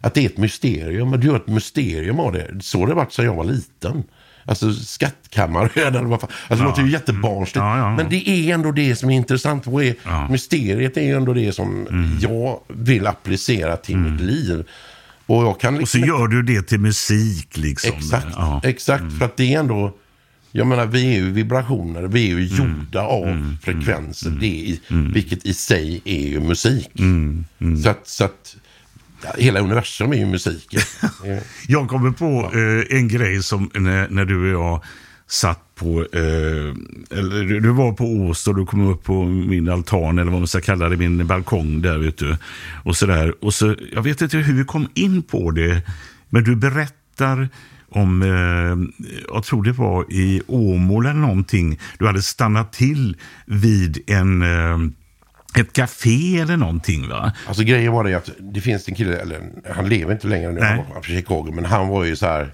[0.00, 1.12] att det är ett mysterium.
[1.12, 2.50] Och du gör ett mysterium av det.
[2.60, 4.04] Så har det varit sedan jag var liten.
[4.44, 6.30] Alltså skattkammaröden eller vad fan.
[6.48, 7.56] Alltså det låter ju jättebarnsligt.
[7.56, 7.96] Ja, ja, ja.
[7.96, 9.66] Men det är ändå det som är intressant.
[9.66, 10.28] Vad är, Ja.
[10.28, 11.86] Mysteriet är ändå det som
[12.22, 14.64] jag vill applicera till mitt liv.
[15.26, 17.92] Och jag kan Och så liksom gör du det till musik liksom.
[17.98, 18.60] Exakt, Ja.
[18.64, 19.18] exakt.
[19.18, 19.96] För att det är ändå...
[20.52, 22.02] Jag menar, vi är ju vibrationer.
[22.02, 24.30] Vi är ju gjorda av frekvenser.
[24.30, 26.90] Det är, i- Vilket i sig är ju musik.
[27.82, 28.08] Så att...
[28.08, 28.56] Så att
[29.24, 30.80] ja, hela universum är ju musiken.
[31.24, 34.84] Eh, Jag kommer på eh, en grej som när, när du och jag
[35.26, 40.18] satt på, eh, eller du- var på Ås och du kom upp på min altan
[40.18, 42.36] eller vad man ska kalla det, min balkong där vet du.
[42.84, 43.44] Och sådär.
[43.44, 45.82] Och så, jag vet inte hur vi kom in på det,
[46.28, 47.48] men du berättar
[47.88, 53.98] om, eh, jag tror det var i Åmål eller någonting, du hade stannat till vid
[54.10, 54.78] en, eh,
[55.60, 57.32] ett café eller någonting va?
[57.46, 59.40] Alltså grejen var det att det finns en kille, eller
[59.74, 60.86] han lever inte längre nu, han Nej.
[60.94, 62.52] var från Chicago, men han var ju så här,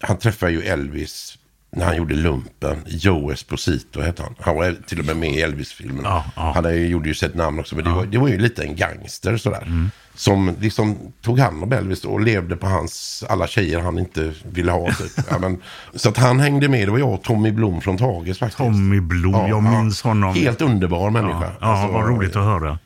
[0.00, 1.38] han träffade ju Elvis
[1.76, 2.76] när han gjorde lumpen.
[2.86, 4.34] Joe Esposito hette han.
[4.40, 6.04] Han var till och med med i Elvis-filmen.
[6.04, 6.52] Ja, ja.
[6.54, 9.36] Han gjorde ju sitt namn också, men det, var, det var ju lite en gangster
[9.36, 9.62] sådär.
[9.62, 9.90] Mm.
[10.14, 14.72] Som liksom tog hand om Elvis och levde på hans, alla tjejer han inte ville
[14.72, 14.92] ha.
[14.92, 15.12] Typ.
[15.30, 15.62] ja, men,
[15.94, 18.58] så att han hängde med, det var jag och Tommy Blom från Tages faktiskt.
[18.58, 20.34] Tommy Blom, jag minns honom.
[20.34, 21.44] Helt underbar människa.
[21.44, 22.78] Ja, ja Alltså, vad roligt att höra.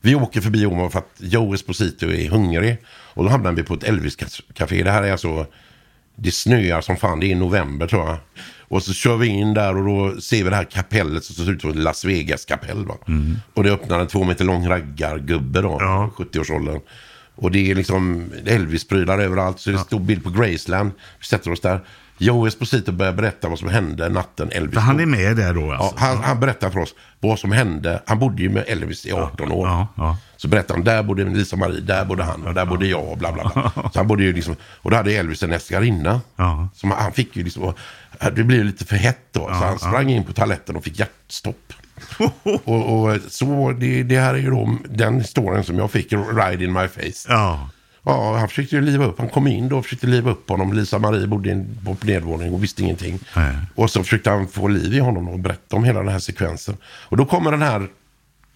[0.00, 2.78] vi åker förbi Åmål för att Joe Esposito är hungrig.
[2.88, 4.82] Och då hamnar vi på ett Elvis-café.
[4.82, 5.46] Det här är alltså,
[6.16, 8.16] det snöar som fan, det är november tror jag.
[8.68, 11.52] Och så kör vi in där och då ser vi det här kapellet som ser
[11.52, 12.84] ut som ett Las Vegas-kapell.
[12.86, 12.94] Va?
[13.54, 16.10] Och det öppnar en två meter lång raggargubbe då, Ja.
[16.16, 16.80] 70-årsåldern.
[17.34, 19.60] Och det är liksom Elvis-prylar överallt.
[19.60, 20.90] Så det är en stor bild på Graceland.
[21.18, 21.80] Vi sätter oss där.
[22.18, 25.02] Joe Esposito börjar berätta vad som hände natten Elvis För han dog.
[25.02, 25.94] är med där då Ja, alltså?
[25.98, 28.02] han, han berättar för oss vad som hände.
[28.06, 29.66] Han bodde ju med Elvis i 18 år.
[29.68, 30.16] ja, ja.
[30.36, 33.18] Så berättade han, där bodde Lisa Marie, där bodde han och där bodde jag och
[33.18, 33.72] bla bla bla.
[33.92, 36.20] Så han bodde ju liksom, och då hade Elvis en älskarinna.
[36.36, 36.68] Ja.
[36.74, 37.72] Som han fick ju liksom,
[38.32, 39.40] det blev lite för hett då.
[39.46, 41.72] så han sprang in på toaletten och fick hjärtstopp.
[42.64, 46.64] och, och så, det, det här är ju då den historien som jag fick, ride
[46.64, 47.26] in my face.
[47.28, 47.68] Ja.
[48.08, 49.18] Ja, han försökte ju liva upp.
[49.18, 50.72] Han kom in då och försökte liva upp honom.
[50.72, 53.18] Lisa Marie bodde på nedervåning och visste ingenting.
[53.36, 53.56] Nej.
[53.74, 56.76] Och så försökte han få liv i honom och berätta om hela den här sekvensen.
[56.84, 57.88] Och då kommer den här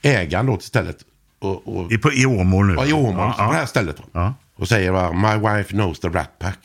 [0.02, 0.96] ägaren då till stället.
[1.38, 2.74] Och, och, I, på, I Åmål nu?
[2.74, 3.66] ja, i Åmål, Ja, på det här ja.
[3.66, 3.96] stället.
[3.96, 4.02] Då.
[4.12, 4.34] Ja.
[4.56, 6.58] Och säger va, my wife knows the rat pack.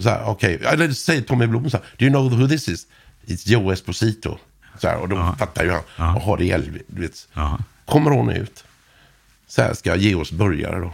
[0.00, 0.60] Så här, okej.
[0.72, 2.86] Eller säger Tommy Blom så här, do you know who this is?
[3.26, 4.38] It's Joe Esposito.
[4.78, 7.28] Så här, och då fattar ju han, jaha det är Elvis.
[7.34, 7.58] Ja.
[7.84, 8.64] Kommer hon ut.
[9.46, 10.92] Så här ska ge oss burgare då.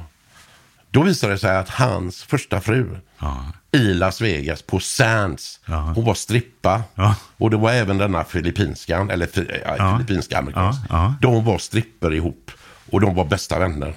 [0.94, 3.44] Då visar det sig att hans första fru Ja.
[3.72, 5.92] i Las Vegas på Sands, Ja.
[5.94, 6.82] hon var strippa.
[6.94, 7.16] Ja.
[7.36, 10.80] Och det var även denna filippinskan, eller filippinska amerikansk.
[11.20, 12.50] De var stripper ihop
[12.90, 13.94] och de var bästa vänner.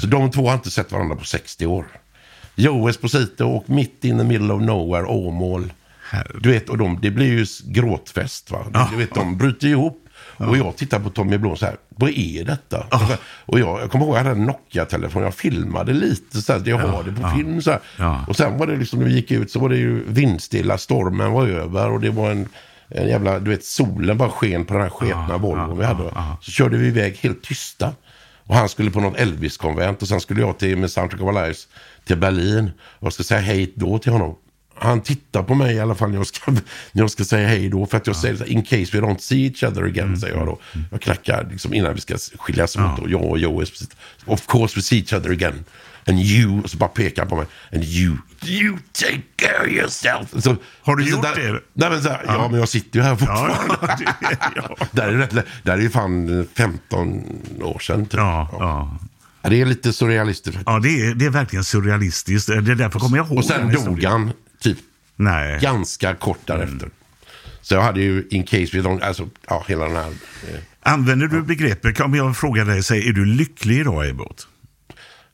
[0.00, 1.86] Så de två har inte sett varandra på 60 år.
[2.54, 5.72] Joe Esposito och mitt in the middle of nowhere, Åmål.
[6.40, 8.50] Du vet, och de, det blir ju gråtfest.
[8.50, 8.88] Va?
[8.90, 10.04] Du vet, de bryter ihop.
[10.38, 12.86] Och jag tittar på Tommy Blom så här, vad är detta?
[13.46, 16.78] Och jag, jag kommer ihåg, jag hade en Nokia-telefon, jag filmade lite så här, jag
[16.78, 17.78] har det på film så.
[17.96, 18.24] Ja.
[18.28, 21.32] Och sen var det liksom, när vi gick ut så var det ju vindstilla, stormen
[21.32, 22.48] var över och det var en,
[22.88, 26.10] en jävla, du vet, solen bara sken på den här sketna Volvon vi hade.
[26.40, 27.92] Så körde vi iväg helt tysta.
[28.44, 31.32] Och han skulle på något Elvis-konvent och sen skulle jag till med Soundtrack of Our
[31.32, 31.68] Lives
[32.04, 32.70] till Berlin.
[32.80, 34.34] Och jag ska säga hej då till honom.
[34.80, 36.62] Han tittar på mig i alla fall när jag ska, när
[36.92, 37.86] jag ska säga hej då.
[37.86, 40.34] För att jag säger så här, in case we don't see each other again, säger
[40.36, 40.58] jag då.
[40.90, 42.98] Jag knackar liksom innan vi ska skiljas åt.
[42.98, 43.64] Och jag och Joe,
[44.26, 45.64] of course we see each other again.
[46.06, 47.46] And you, och så bara pekar han på mig.
[47.72, 50.42] And you, you take care of yourself.
[50.44, 51.60] Så, Har du gjort där, det?
[51.72, 52.48] Nej, men så här, ja.
[52.50, 53.54] men jag sitter ju här fortfarande.
[53.80, 54.76] Ja, det- ja.
[54.92, 57.22] där, är lä- där är ju fan 15
[57.62, 58.04] år sedan.
[58.06, 58.14] Typ.
[58.20, 58.98] Ja, ja.
[59.42, 62.48] Ja, Det är lite surrealistiskt ja det, är, det är verkligen surrealistiskt.
[62.48, 64.78] Det är därför kommer jag ihåg Och sen dog han typ
[65.16, 65.60] Nej.
[65.60, 66.90] ganska kort därefter.
[67.60, 70.08] Så jag hade ju in case we don't, alltså ja, hela den här.
[70.08, 74.48] Eh, Använder du begreppet, om jag frågar dig, säg, är du lycklig idag Ebbot?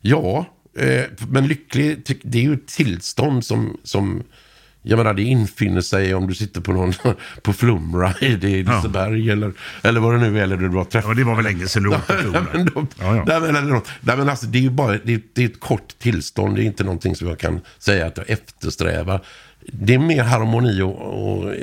[0.00, 0.46] ja,
[0.78, 4.22] eh, men lycklig, det är ju ett tillstånd som, som
[4.86, 6.92] jag menar, det infinner sig om du sitter på någon
[7.42, 11.14] på flumride i Liseberg eller, eller vad det nu är, eller du har träffat Ja,
[11.14, 12.46] det var väl länge sedan du åkte Nej, floden.
[12.52, 13.24] men de, Ja, ja.
[13.26, 13.68] Nej, men,
[14.00, 16.56] nej, men alltså, det är ju bara det, det är ett kort tillstånd.
[16.56, 19.20] Det är inte någonting som jag kan säga att jag eftersträvar.
[19.72, 20.96] Det är mer harmoni och,
[21.42, 21.62] och eh,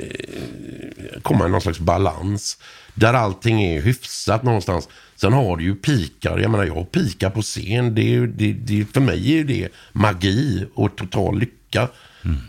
[1.22, 2.58] komma i någon slags balans.
[2.94, 4.88] Där allting är hyfsat någonstans.
[5.16, 6.38] Sen har du ju pikar.
[6.38, 7.94] Jag menar, jag har pikar på scen.
[7.94, 11.88] Det är, det, det, för mig är det magi och total lycka.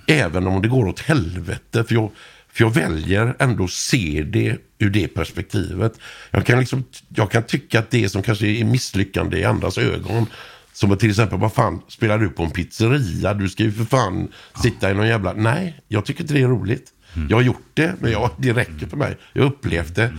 [0.08, 1.84] Även om det går åt helvete.
[1.84, 2.12] För jag,
[2.52, 5.94] för jag väljer ändå att se det ur det perspektivet.
[6.32, 6.84] Jag kan, liksom,
[7.16, 10.26] jag kan tycka att det som kanske är misslyckande i andras ögon.
[10.74, 13.34] Som till exempel, vad fan spelar du på en pizzeria?
[13.34, 14.28] Du ska ju för fan
[14.62, 15.34] sitta i någon jävla...
[15.34, 16.90] Nej, jag tycker inte det är roligt.
[17.30, 19.18] Jag har gjort det, men jag, det räcker för mig.
[19.34, 20.14] Jag har upplevt det.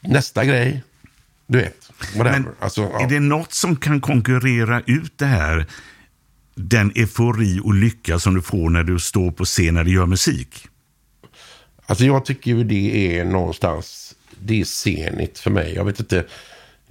[0.00, 0.82] Nästa grej,
[1.46, 1.90] du vet.
[2.16, 2.38] Whatever.
[2.38, 3.04] Men alltså, ja.
[3.04, 5.66] är det något som kan konkurrera ut det här,
[6.58, 10.06] den eufori och lycka som du får när du står på scen när du gör
[10.06, 10.66] musik?
[11.86, 15.74] Alltså jag tycker ju det är någonstans, det är scenigt för mig.
[15.74, 16.24] Jag vet inte,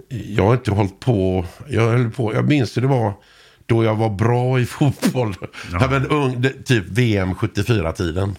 [0.09, 3.13] jag har inte hållit på, jag höll på, jag minns det var
[3.65, 5.35] då jag var bra i fotboll.
[5.71, 5.87] Ja.
[5.89, 8.35] men ung, det, typ VM 74-tiden.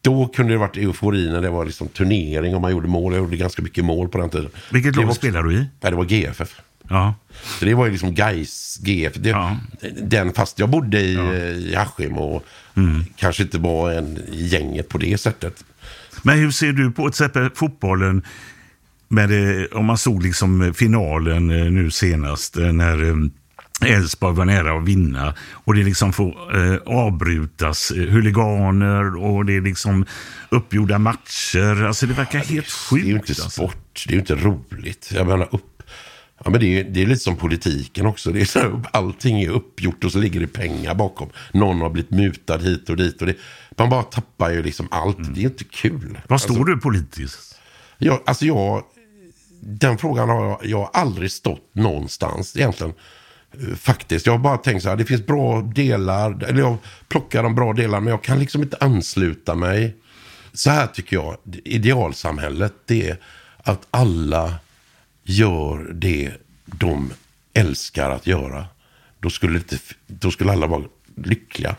[0.00, 3.12] Då kunde det varit eufori när det var liksom turnering och man gjorde mål.
[3.12, 4.50] Jag gjorde ganska mycket mål på den tiden.
[4.72, 5.56] Vilket lag spelar du i?
[5.56, 6.60] Nej, det var GFF.
[6.88, 7.14] Ja.
[7.58, 9.12] Så det var ju liksom Gais GF.
[9.14, 9.56] Det, Ja.
[10.02, 12.44] den, fast jag bodde i, eh, i Askim och
[13.16, 15.64] kanske inte var en gänget på det sättet.
[16.22, 18.22] Men hur ser du på till exempel fotbollen?
[19.08, 19.30] Med
[19.72, 23.16] om man såg liksom finalen eh, nu senast eh, när eh,
[23.96, 29.56] Elfsborg var nära att vinna och det liksom får eh, avbrytas, eh, huliganer och det
[29.56, 30.06] är liksom
[30.48, 31.84] uppgjorda matcher.
[31.84, 32.50] Alltså det verkar helt
[32.90, 33.28] Det är ju sjukt.
[33.30, 33.50] inte alltså.
[33.50, 35.10] sport, det är ju inte roligt.
[35.14, 35.73] Jag menar upp.
[36.44, 38.30] Ja, men det, är, det är lite som politiken också.
[38.30, 41.28] Det är så här, allting är uppgjort och så ligger det pengar bakom.
[41.52, 43.20] Någon har blivit mutad hit och dit.
[43.20, 43.34] Och det,
[43.76, 45.34] man bara tappar ju liksom allt.
[45.34, 46.20] Det är inte kul.
[46.28, 47.58] Var står du politiskt?
[47.98, 48.82] Jag, alltså jag,
[49.60, 52.92] den frågan har jag, jag har aldrig stått någonstans egentligen.
[53.52, 54.26] Eh, Faktiskt.
[54.26, 56.76] Jag har bara tänkt så här, det finns bra delar, eller jag
[57.08, 59.96] plockar de bra delarna, men jag kan liksom inte ansluta mig.
[60.52, 63.18] Så här tycker jag, idealsamhället, det är
[63.62, 64.54] att alla
[65.24, 66.32] gör det
[66.66, 67.12] de
[67.54, 68.66] älskar att göra.
[69.20, 70.82] Då skulle, inte, då skulle alla vara
[71.16, 71.76] lyckliga.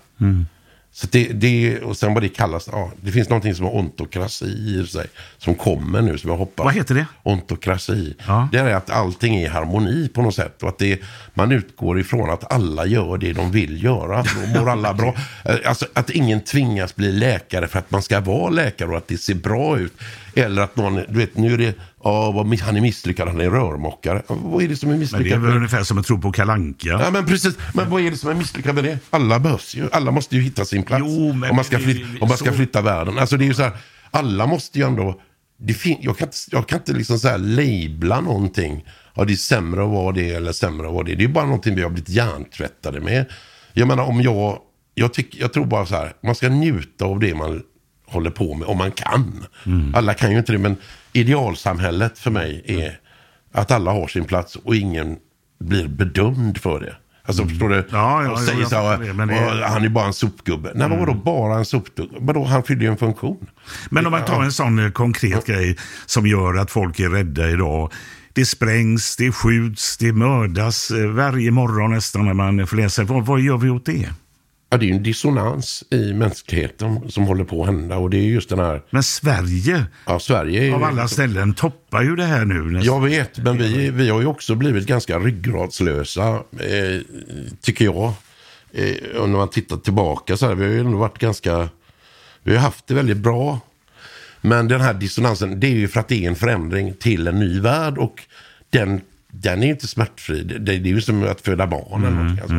[0.92, 4.46] Så det, det, och sen vad det kallas, ja, det finns någonting som har ontokrasi
[4.46, 5.08] i sig.
[5.38, 6.64] Som kommer nu, som jag hoppas.
[6.64, 7.06] Vad heter det?
[7.24, 8.16] Ontokrasi.
[8.28, 8.50] Ja.
[8.52, 10.64] Det är att allting är i harmoni på något sätt.
[10.64, 11.02] Och att det,
[11.34, 14.24] man utgår ifrån att alla gör det de vill göra.
[14.24, 15.16] Då mår alla bra.
[15.46, 19.08] Eh, Alltså att ingen tvingas bli läkare för att man ska vara läkare och att
[19.08, 19.94] det ser bra ut.
[20.36, 21.76] Eller att någon, du vet, nu är det,
[22.06, 24.22] ja, han är misslyckad, han är rörmokare.
[24.28, 25.40] Vad är det som är Men det är misslyckat?
[25.40, 26.88] väl ungefär som att tro på kalanka.
[26.90, 27.58] Ja, men precis.
[27.74, 29.00] Men vad är det som är misslyckat med det?
[29.10, 29.90] Alla behövs ju.
[29.92, 31.04] Alla måste ju hitta sin plats.
[31.08, 33.20] Jo, men- om, man ska flytta, om man ska flytta världen.
[33.20, 33.72] Alltså det är ju så här,
[34.12, 35.22] alla måste ju ändå...
[35.60, 38.86] Det fin- jag, kan inte, jag kan inte liksom så här labla någonting.
[39.14, 41.16] Ja, det är sämre att vara det eller sämre att vara det.
[41.16, 43.26] Det är bara någonting vi har blivit hjärntvättade med.
[43.74, 44.58] Jag menar om jag...
[44.98, 47.62] Jag, tyck, jag tror bara så här, man ska njuta av det man
[48.08, 49.46] håller på med, om man kan.
[49.66, 49.96] Mm.
[49.96, 50.76] Alla kan ju inte det, men
[51.16, 53.00] idealsamhället för mig är
[53.54, 55.18] att alla har sin plats och ingen
[55.60, 56.96] blir bedömd för det.
[57.28, 57.76] Alltså förstår du?
[57.76, 57.88] Mm.
[57.92, 59.30] Ja, ja, och säger så här, det, Mm.
[59.30, 60.72] "Åh, han är bara en sopgubbe.
[60.76, 62.16] Nej, men vadå bara en sopgubbe?
[62.20, 63.48] Vadå, han fyller ju en funktion.
[63.90, 67.50] Men om man tar en sån eh, konkret grej som gör att folk är rädda
[67.50, 67.92] idag.
[68.34, 73.04] Det sprängs, det skjuts, det mördas eh, varje morgon nästan när man får läsa.
[73.04, 74.10] Vad, vad gör vi åt det?
[74.70, 77.98] Ja, det är ju en dissonans i mänskligheten som håller på att hända.
[77.98, 82.04] Och det är just den här, Men Sverige, ja Sverige är av alla ställen, toppar
[82.04, 82.62] ju det här nu.
[82.62, 82.96] nästan.
[82.96, 87.02] Jag vet, men vi, vi har ju också blivit ganska ryggradslösa, eh,
[87.62, 88.14] tycker jag.
[88.74, 91.70] Eh, och när man tittar tillbaka så här, vi har ju ändå varit ganska,
[92.44, 93.60] vi har haft det väldigt bra.
[94.42, 97.40] Men den här dissonansen, det är ju för att det är en förändring till en
[97.40, 98.22] ny värld och
[98.70, 100.44] den, den är inte smärtfri.
[100.44, 102.40] Det, det är ju som att föda barn eller någonting.
[102.40, 102.56] Alltså.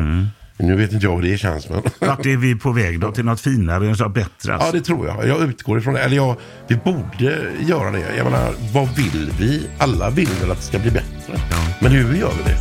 [0.59, 1.81] Nu vet inte jag hur det känns, men...
[1.99, 3.11] Vart är vi på väg då?
[3.11, 4.29] Till något finare, något bättre?
[4.51, 4.71] Ja, Alltså?
[4.71, 5.27] det tror jag.
[5.27, 5.99] Jag utgår ifrån det.
[6.01, 6.35] Eller jag,
[6.67, 8.15] vi borde göra det.
[8.17, 9.67] Jag menar, vad vill vi?
[9.77, 11.39] Alla vill väl att det ska bli bättre.
[11.81, 12.57] Men hur gör vi det?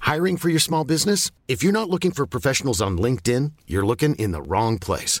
[0.00, 1.30] Hiring for your small business?
[1.48, 5.20] If you're not looking for professionals on LinkedIn, you're looking in the wrong place.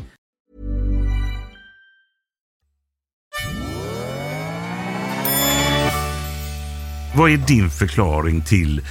[7.15, 8.81] Vad är din förklaring till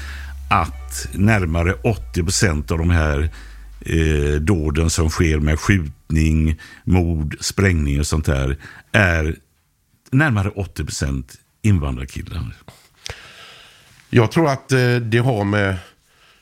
[0.50, 3.30] att närmare 80 procent av de här
[3.80, 8.56] eh, dåden som sker med skjutning, mord, sprängning och sånt där
[8.92, 9.36] är
[10.10, 12.54] närmare 80 procent invandrarkillar?
[14.10, 15.76] Jag tror att eh, det har med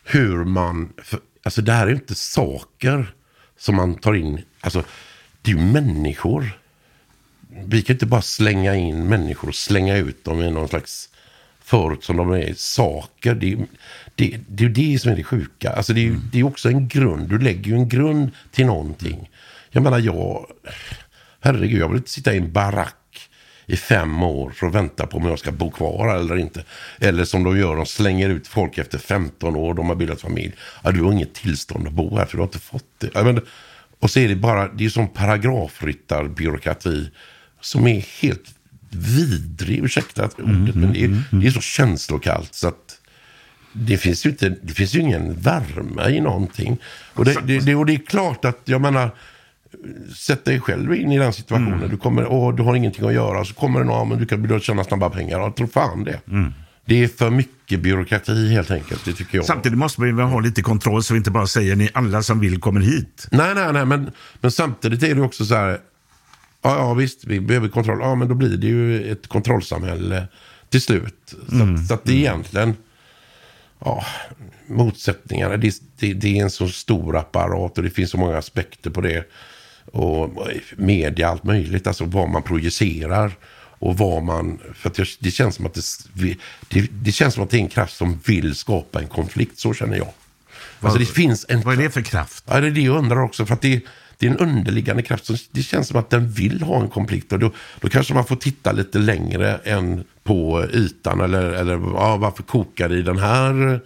[0.04, 0.92] hur man...
[1.02, 3.14] För, alltså det här är inte saker
[3.58, 4.42] som man tar in.
[4.60, 4.84] Alltså
[5.42, 6.58] det är ju människor.
[7.64, 11.08] Vi kan inte bara slänga in människor och slänga ut dem i någon slags
[11.68, 13.34] förut som de är saker.
[13.34, 13.56] Det,
[14.14, 15.70] det, det är det som är det sjuka.
[15.72, 17.28] Alltså det är, ju- det är också en grund.
[17.28, 19.30] Du lägger ju en grund till någonting.
[19.70, 20.46] Jag menar jag...
[21.40, 22.94] Herregud, jag vill inte sitta i en barack
[23.66, 26.64] i fem år för att vänta på om jag ska bo kvar eller inte.
[26.98, 30.52] Eller som de gör, de slänger ut folk efter 15 år, de har bildat familj.
[30.84, 33.10] Ja, du har inget tillstånd att bo här för du har inte fått det.
[33.14, 33.40] Ja, men,
[33.98, 37.10] och så är det bara, det är som paragrafryttarbyråkrati
[37.60, 38.44] som är helt
[38.90, 42.98] vidrig, ursäkta ordet, men det är, det är så känslokallt så att
[43.72, 46.78] det finns ju, inte, det finns ju ingen värme i någonting.
[47.14, 49.10] Och det, det, det, och det är klart att, jag menar,
[50.16, 51.90] sätt dig själv in i den situationen.
[51.90, 54.42] Du, kommer, och du har ingenting att göra, så kommer det någon, men du kan
[54.42, 55.40] börja tjäna snabba pengar.
[55.40, 56.20] Jag tror fan det.
[56.84, 59.46] Det är för mycket byråkrati helt enkelt, det tycker jag.
[59.46, 62.60] Samtidigt måste ju ha lite kontroll så vi inte bara säger ni alla som vill
[62.60, 63.28] kommer hit.
[63.30, 65.78] Nej, nej, nej, men, men samtidigt är det också så här.
[66.62, 67.98] Ja, ja, visst, vi behöver kontroll.
[68.00, 70.28] Ja, men då blir det ju ett kontrollsamhälle
[70.68, 71.34] till slut.
[71.48, 72.76] Så, att, så att det är egentligen,
[73.78, 74.04] ja,
[74.66, 75.56] motsättningarna.
[75.56, 79.00] Det, det, det är en så stor apparat och det finns så många aspekter på
[79.00, 79.28] det.
[79.92, 81.86] Och och media, allt möjligt.
[81.86, 83.32] Alltså vad man projicerar.
[83.80, 86.36] Och vad man, för det, det känns som att det,
[86.68, 89.58] det, det känns som att det är en kraft som vill skapa en konflikt.
[89.58, 90.08] Så känner jag.
[90.80, 91.60] Alltså det finns en...
[91.62, 92.44] Vad är det för kraft?
[92.46, 93.46] Ja, det är det jag undrar också.
[93.46, 93.82] För att det,
[94.18, 95.24] det är en underliggande kraft.
[95.26, 97.32] Som, det känns som att den vill ha en konflikt.
[97.32, 97.50] Och då,
[97.80, 101.20] då kanske man får titta lite längre än på ytan.
[101.20, 103.80] Eller, eller ja, varför kokar det i den här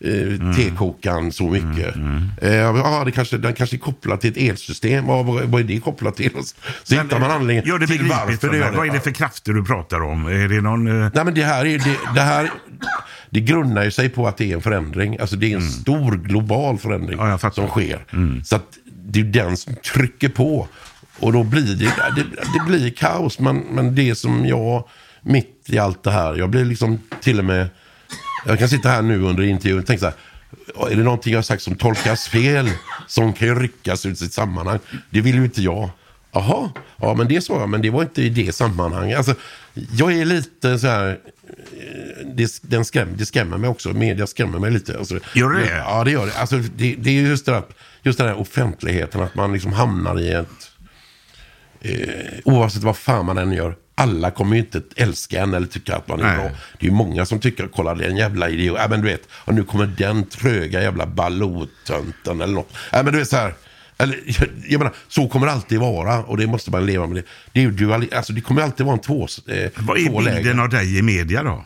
[0.00, 1.96] eh, tekokaren så mycket?
[2.42, 5.04] Eh, ja, det kanske, den kanske är kopplad till ett elsystem.
[5.08, 6.30] Ja, vad, vad är det kopplat till?
[6.82, 8.60] Så hittar man anledningen Gör det till varför för det mig.
[8.60, 8.76] gör det.
[8.76, 10.26] Vad är det för krafter du pratar om?
[10.26, 10.86] Är det någon...
[11.02, 12.50] eh, Nej men det här är det, det här
[13.30, 15.18] det grundar ju sig på att det är en förändring.
[15.18, 18.04] Alltså det är en stor global förändring Ja, som sker.
[18.44, 20.68] Så att det är den som trycker på.
[21.18, 22.22] Och då blir det, det,
[22.54, 23.38] det blir kaos.
[23.38, 24.88] Men, men det som jag,
[25.22, 27.68] mitt i allt det här, jag blir liksom till och med,
[28.46, 31.38] jag kan sitta här nu under intervjun och tänka så här, är det någonting jag
[31.38, 32.70] har sagt som tolkas fel,
[33.06, 34.78] som kan ju ryckas ur sitt sammanhang?
[35.10, 35.90] Det vill ju inte jag.
[36.32, 39.18] Jaha, ja men det sa jag, men det var inte i det sammanhanget.
[39.18, 39.34] Alltså,
[39.92, 41.18] jag är lite så här,
[42.36, 43.88] det, den skräm, det skrämmer mig också.
[43.88, 44.98] Media skrämmer mig lite.
[44.98, 45.76] Alltså, Gör det?
[45.76, 46.36] Ja, det gör det.
[46.36, 47.62] Alltså, det, det är ju just, det
[48.02, 50.70] just den här offentligheten, att man liksom hamnar i ett...
[51.80, 51.98] Eh,
[52.44, 53.76] oavsett vad fan man än gör.
[53.94, 56.36] Alla kommer ju inte älska en eller tycka att man är Nej.
[56.36, 56.50] bra.
[56.78, 58.76] Det är ju många som tycker, kolla det är en jävla idiot.
[58.80, 62.72] Ja men du vet, och nu kommer den tröga jävla balotönten eller något.
[62.92, 63.54] Ja men du vet så här.
[63.98, 67.16] Eller, jag, jag menar, så kommer det alltid vara och det måste man leva med.
[67.16, 70.22] Det, det, är ju duali, alltså, det kommer alltid vara en två, eh, Vad är
[70.22, 70.36] läger.
[70.36, 71.64] bilden av dig i media då?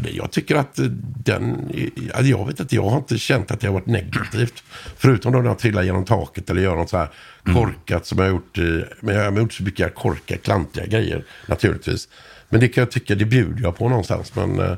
[0.00, 0.78] Det, jag tycker att
[1.24, 1.70] den...
[2.14, 4.62] Ja, jag vet inte, jag har inte känt att det har varit negativt.
[4.96, 7.08] Förutom då när jag trillar genom taket eller gör något så här
[7.54, 8.58] korkat som jag har gjort.
[9.00, 12.08] Men jag har gjort så mycket korka, klantiga grejer naturligtvis.
[12.48, 14.34] Men det kan jag tycka, det bjuder jag på någonstans.
[14.34, 14.76] Men, eh,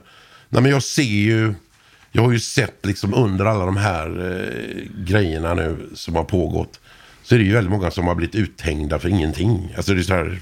[0.48, 1.54] nej, men jag ser ju...
[2.12, 6.80] Jag har ju sett liksom under alla de här eh, grejerna nu som har pågått.
[7.22, 9.74] Så är det ju väldigt många som har blivit uthängda för ingenting.
[9.76, 10.40] Alltså det är så här,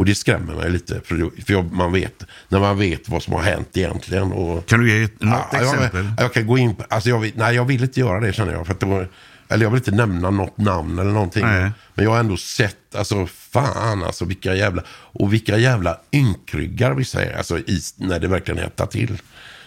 [0.00, 1.00] och det skrämmer mig lite.
[1.04, 4.32] För, för jag, man vet, när man vet vad som har hänt egentligen.
[4.32, 6.04] Och, Kan du ge ett, något Ja, exempel?
[6.04, 8.52] Jag, jag kan gå in på, alltså jag nej jag vill inte göra det känner
[8.52, 8.66] jag.
[8.66, 9.08] För det var,
[9.48, 11.42] eller jag vill inte nämna något namn eller någonting.
[11.44, 11.70] Nej.
[11.94, 17.24] Men jag har ändå sett, alltså fan alltså vilka jävla, och vilka jävla ynkryggar vissa
[17.24, 17.36] är.
[17.36, 19.22] Alltså i, när det verkligen hettar till.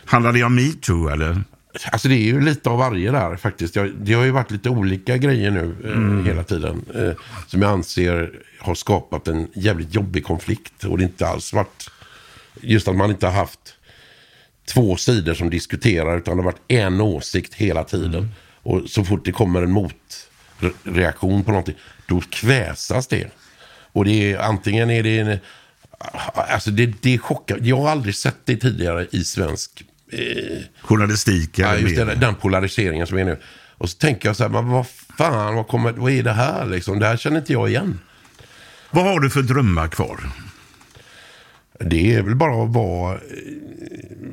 [0.06, 1.44] Handlar det om metoo eller?
[1.92, 3.76] Alltså det är ju lite av varje där faktiskt.
[3.76, 6.86] Jag, det har ju varit lite olika grejer nu eh, hela tiden.
[6.96, 7.12] Eh,
[7.48, 10.84] som jag anser har skapat en jävligt jobbig konflikt.
[10.84, 11.90] Och det inte alls varit
[12.62, 13.76] just att man inte har haft
[14.66, 18.32] två sidor som diskuterar utan det har varit en åsikt hela tiden.
[18.64, 21.76] Och så fort det kommer en motreaktion på någonting
[22.08, 23.28] då kväsas det.
[23.92, 25.40] Och det är antingen är det en,
[26.34, 27.70] Alltså det, det är chockande.
[27.70, 33.08] Jag har aldrig sett det tidigare i svensk eh, Journalistik Ja, just det, den polariseringen
[33.08, 33.38] som är nu.
[33.78, 34.88] Och så tänker jag så här, men vad
[35.18, 37.00] fan, vad, kommer, vad är det här liksom?
[37.00, 38.00] Det här känner inte jag igen.
[38.92, 40.20] Vad har du för drömmar kvar?
[41.80, 43.20] Det är väl bara att vara, eh,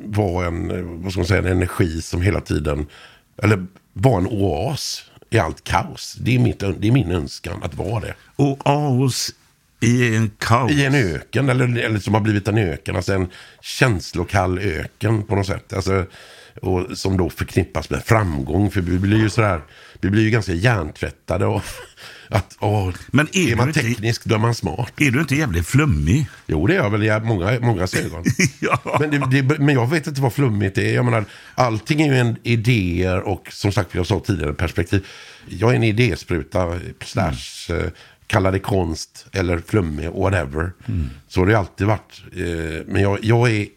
[0.05, 0.67] vara en,
[1.03, 2.87] vad ska man säga, en energi som hela tiden,
[3.43, 6.17] eller vara en oas i allt kaos.
[6.19, 8.13] Det är, mitt, det är min önskan att vara det.
[8.35, 9.31] Och Aos
[9.81, 10.71] i en kaos.
[10.71, 13.27] I en öken, eller, eller som har blivit en öken, alltså en
[13.61, 15.73] känslokall öken på något sätt.
[15.73, 16.05] Alltså,
[16.61, 19.61] och som då förknippas med framgång, för vi blir ju sådär,
[20.01, 21.61] vi blir ju ganska hjärntvättade och
[22.29, 24.93] att, åh, Men är är man inte- teknisk då är man smart.
[24.97, 26.25] Är du inte jävligt flummig?
[26.47, 28.23] Jo, det är jag väl i många, många ögon.
[28.59, 28.97] ja.
[28.99, 30.93] men, det, det, men jag vet inte vad flummigt är.
[30.95, 31.25] Jag menar,
[31.55, 35.05] allting är ju en idéer och som sagt, jag sa tidigare, perspektiv.
[35.47, 37.85] Jag är en idéspruta, slash, eh,
[38.31, 40.71] kalla det konst eller flummig, whatever.
[41.27, 42.21] Så har det alltid varit.
[42.35, 43.67] Eh, men jag, jag är,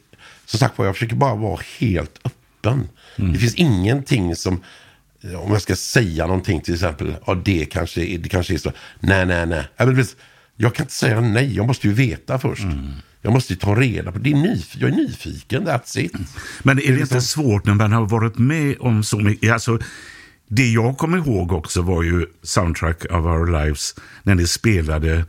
[0.47, 2.89] som sagt var, jag försöker bara vara helt öppen.
[3.17, 4.63] Det finns ingenting som,
[5.23, 8.59] eh, om jag ska säga någonting till exempel, ja det kanske, är- det kanske är
[8.59, 9.65] så, nej, nej, nej.
[10.57, 12.63] Jag kan inte säga nej, jag måste ju veta först.
[13.23, 16.13] Jag måste ju ta reda på, det är nyf- jag är nyfiken, that's it.
[16.63, 19.53] Men är det inte svårt när man har varit med om så mycket?
[19.53, 19.79] Alltså,
[20.49, 25.25] det jag kommer ihåg också var ju Soundtrack of Our Lives när ni spelade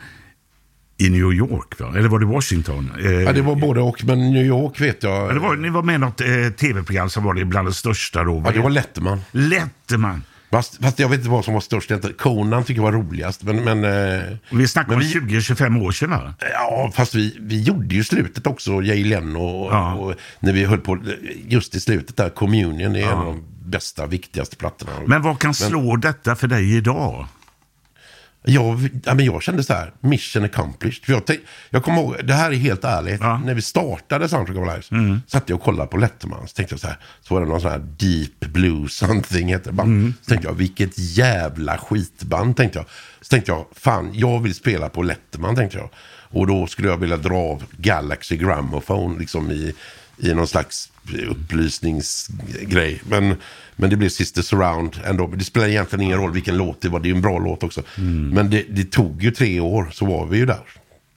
[0.97, 1.93] i New York, va?
[1.97, 2.91] eller var det Washington?
[2.99, 5.29] Eh, Ja, det var både och, men New York vet jag.
[5.29, 7.73] ja, det var, ni var med i något eh, tv-program som var det bland det
[7.73, 8.41] största då.
[8.45, 9.21] Ja, det var Letterman.
[9.31, 10.23] Letterman.
[10.51, 11.91] Fast, fast jag vet inte vad som var störst.
[12.17, 13.43] Conan tycker jag var roligast.
[13.43, 16.33] Men, men, eh, Vi snackar om Men vi- 20-25 år sedan va?
[16.53, 19.39] ja, fast vi, vi gjorde ju slutet också, Jay Leno.
[19.39, 19.93] Och, Ja.
[19.93, 20.97] och när vi höll på,
[21.47, 24.91] just i slutet där, Communion är en av de bästa, viktigaste plattorna.
[25.07, 27.27] Men vad kan slå detta för dig idag?
[28.47, 31.03] Jag, ja, men jag kände så här, mission accomplished.
[31.05, 31.39] För jag, tänk,
[31.69, 33.41] jag kommer ihåg, det här är helt ärligt, Ja.
[33.45, 35.21] när vi startade Soundtrack of Lives, Mm.
[35.27, 37.61] satt jag och kollade på Letterman, så tänkte jag så här, så var det någon
[37.61, 39.81] sån här deep blue something heter det.
[39.81, 40.13] Mm.
[40.21, 42.85] Så tänkte jag, vilket jävla skitband, tänkte jag.
[43.21, 45.89] Så tänkte jag, fan, jag vill spela på Letterman, tänkte jag.
[46.29, 49.73] Och då skulle jag vilja dra av Galaxy Gramophone, liksom i,
[50.17, 50.91] i någon slags
[51.29, 53.01] upplysningsgrej.
[53.09, 53.35] Men,
[53.75, 55.27] men det blev Sister Surround ändå.
[55.27, 56.99] Det spelar egentligen ingen roll vilken låt det var.
[56.99, 57.83] Det är en bra låt också.
[58.33, 60.63] Men det, det tog ju tre år så var vi ju där.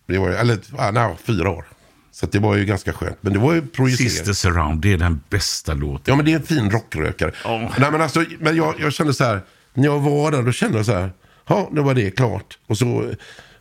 [0.07, 1.65] Det var, eller ah, nej, fyra år.
[2.13, 3.17] Så det var ju ganska skönt.
[3.21, 4.11] Men det var ju projicering.
[4.11, 6.03] Sister Surround, det är den bästa låten.
[6.05, 7.33] Ja, men det är en fin rockrökare.
[7.45, 7.73] Ja.
[7.79, 9.41] Nej, men alltså, men jag, jag kände så här,
[9.75, 11.13] när jag var där, då kände jag så här,
[11.49, 12.59] ja, nu var det klart.
[12.67, 13.13] Och så,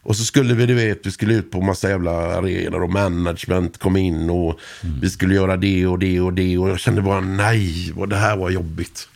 [0.07, 3.77] och så skulle vi, du vet, vi skulle ut på massa jävla arenor och management
[3.77, 4.59] kom in och
[5.01, 6.57] vi skulle göra det och det och det.
[6.57, 9.09] Och jag kände bara, nej, vad det här var jobbigt.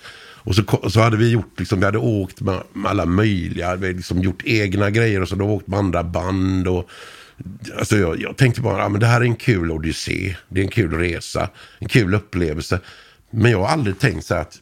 [0.44, 3.88] Och så, så hade vi gjort, liksom, vi hade åkt med, med alla möjliga, vi
[3.88, 6.68] hade liksom gjort egna grejer och så hade vi åkt med andra band.
[6.68, 6.90] Och,
[7.80, 10.36] Alltså jag, jag tänkte bara, ja, men det här är en kul odyssé.
[10.50, 11.50] Det är en kul resa.
[11.80, 12.80] En kul upplevelse.
[13.32, 14.62] Men jag har aldrig tänkt så här att,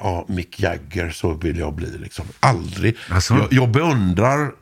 [0.00, 1.98] ja, Mick Jagger, så vill jag bli.
[1.98, 2.24] Liksom.
[2.40, 2.96] Aldrig.
[3.08, 3.34] Alltså?
[3.34, 4.52] Jag, jag beundrar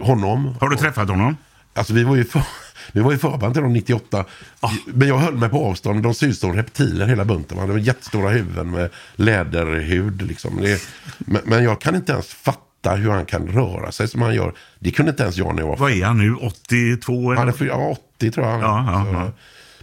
[0.00, 0.56] honom.
[0.60, 1.36] Har du träffat honom?
[1.74, 2.42] Alltså vi var ju, för,
[2.92, 4.24] vi var ju förband till dem 98.
[4.86, 6.02] Men jag höll mig på avstånd.
[6.02, 7.58] De ser ut som reptiler hela bunten.
[7.58, 10.22] De har jättestora huvuden med läderhud.
[10.22, 10.60] Liksom.
[10.60, 10.82] Det,
[11.18, 14.52] men, men jag kan inte ens fatta hur han kan röra sig som han gör.
[14.78, 16.34] Det kunde inte ens jag när jag var Vad är han nu?
[16.34, 17.30] 82?
[17.30, 17.38] Eller?
[17.38, 18.52] han är för, ja, 80 tror jag.
[18.52, 18.60] han.
[18.60, 19.32] Ja, ja, ja.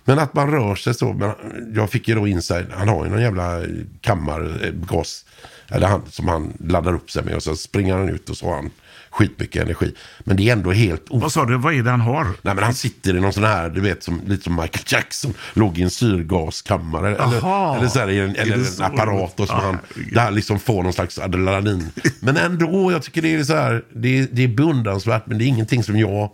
[0.05, 1.13] Men att man rör sig så.
[1.13, 1.31] Men
[1.75, 2.65] jag fick ju då inside.
[2.71, 3.61] Han har ju någon jävla
[4.01, 5.25] kammargas.
[5.67, 7.35] Eller han, som han laddar upp sig med.
[7.35, 8.69] Och så springer han ut och så har han
[9.11, 9.95] skitmycket energi.
[10.19, 11.57] Men det är ändå helt o- Vad sa du?
[11.57, 12.23] Vad är det han har?
[12.41, 15.33] Nej men han sitter i någon sån här, du vet, som, lite som Michael Jackson.
[15.53, 17.15] Låg i en syrgaskammare.
[17.19, 17.69] Jaha.
[17.69, 18.83] Eller, eller, så här, en, eller en så?
[18.83, 19.39] apparat.
[19.39, 19.59] Och så Ja.
[19.61, 19.77] han,
[20.13, 21.91] där han liksom får någon slags adrenalin.
[22.19, 25.23] Men ändå, jag tycker det är så här, det är, det är beundransvärt.
[25.27, 26.29] Men det är ingenting som jag,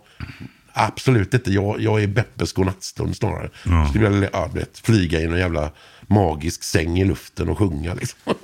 [0.72, 1.52] absolut inte.
[1.52, 3.50] Jag, jag är Beppes godnattstund snarare.
[3.64, 5.70] Jag skulle vilja ja, vet, flyga i någon jävla
[6.06, 8.18] magisk säng i luften och sjunga liksom.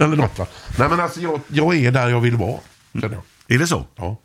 [0.00, 0.46] eller något va.
[0.78, 2.58] Nej men alltså jag, jag är där jag vill vara.
[3.00, 3.22] känner jag.
[3.48, 3.84] Är det så?
[3.96, 4.16] Ja.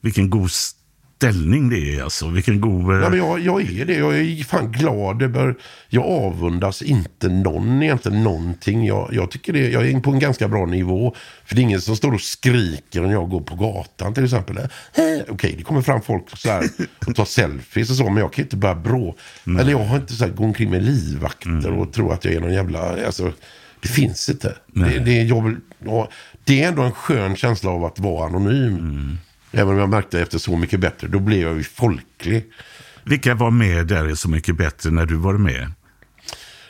[0.00, 2.28] Vilken god ställning det är alltså.
[2.28, 2.94] Vilken god...
[2.94, 3.94] eh, Ja, men jag, jag är det.
[3.94, 5.22] Jag är fan glad.
[5.22, 5.54] över-
[5.88, 8.86] Jag avundas inte någon egentligen någonting.
[8.86, 11.14] Jag, jag tycker det, jag är på en ganska bra nivå.
[11.44, 14.56] För det är ingen som står och skriker när jag går på gatan till exempel.
[14.58, 14.64] Eh,
[15.28, 16.64] Okej, det kommer fram folk så här
[17.06, 18.04] och tar selfies och så.
[18.04, 19.16] Men jag kan inte börja brå.
[19.60, 22.40] Eller jag har inte så här, gå omkring med livvakter och tro att jag är
[22.40, 23.06] någon jävla...
[23.06, 23.32] Alltså,
[23.80, 24.56] det finns inte.
[24.66, 26.08] Det, det, är, jag vill, ja,
[26.44, 29.18] det är ändå en skön känsla av att vara anonym.
[29.52, 32.44] Även om jag märkte efter Så mycket bättre, då blev jag ju folklig.
[33.04, 35.72] Vilka var med där i Så mycket bättre när du var med?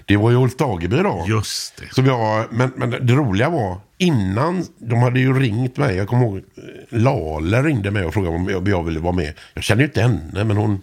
[0.05, 1.25] Det var ju Ulf Dageby då.
[1.29, 1.95] Just det.
[1.95, 5.97] Som jag, men, men det roliga var, innan, de hade ju ringt mig.
[5.97, 6.43] Jag kommer ihåg,
[6.89, 9.35] Lale ringde mig och frågade om jag, jag ville vara med.
[9.55, 10.83] Jag kände ju inte henne, men hon,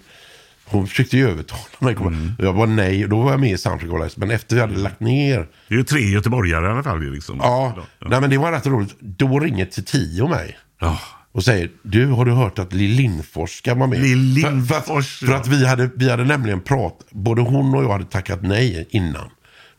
[0.69, 1.95] hon försökte ju övertala mig.
[1.95, 2.31] Mm.
[2.39, 4.17] Jag var nej, och då var jag med i Soundtrack of.
[4.17, 7.01] Men efter vi hade lagt ner, Det är ju tre göteborgare i alla fall.
[7.13, 7.37] Liksom.
[7.43, 7.75] ja,
[8.09, 8.95] nej men det var rätt roligt.
[8.99, 10.57] Då ringer Tio mig.
[10.79, 10.99] Ja.
[11.31, 13.99] och säger du har du hört att Lill Lindfors ska vara med?
[13.99, 17.75] Lill För- Lindfors, För, att, för att vi hade, vi hade nämligen pratat, både hon
[17.75, 19.29] och jag hade tackat nej innan.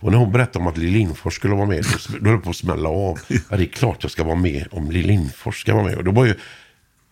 [0.01, 2.45] Och när hon berättade om att Lill Lindfors skulle vara med, då, då höll det
[2.45, 3.19] på att smälla av.
[3.51, 5.95] Ja, det är klart jag ska vara med om Lill Lindfors ska vara med.
[5.97, 6.35] Och det var ju,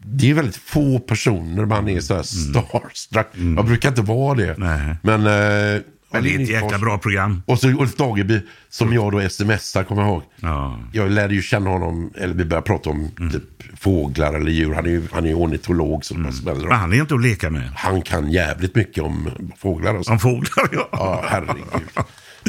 [0.09, 3.27] det är väldigt få personer man är så här starstruck.
[3.57, 4.57] Jag brukar inte vara det.
[4.57, 4.69] Mm.
[4.69, 4.97] Nej.
[5.03, 5.83] Men, eh,
[6.13, 7.43] Men det är ett jäkla bra program.
[7.47, 10.23] och så Ulf Dageby, som jag då smsar, kommer jag ihåg.
[10.41, 10.81] Ja.
[10.93, 14.75] Jag lärde ju känna honom, eller vi började prata om typ fåglar eller djur.
[14.75, 16.35] Han är ju, han är ju ornitolog som mm.
[16.45, 17.71] Men han är inte att leka med.
[17.77, 19.95] Han kan jävligt mycket om fåglar.
[19.95, 20.13] Och så.
[20.13, 20.89] Om fåglar, ja.
[20.93, 21.65] Ja, herregud.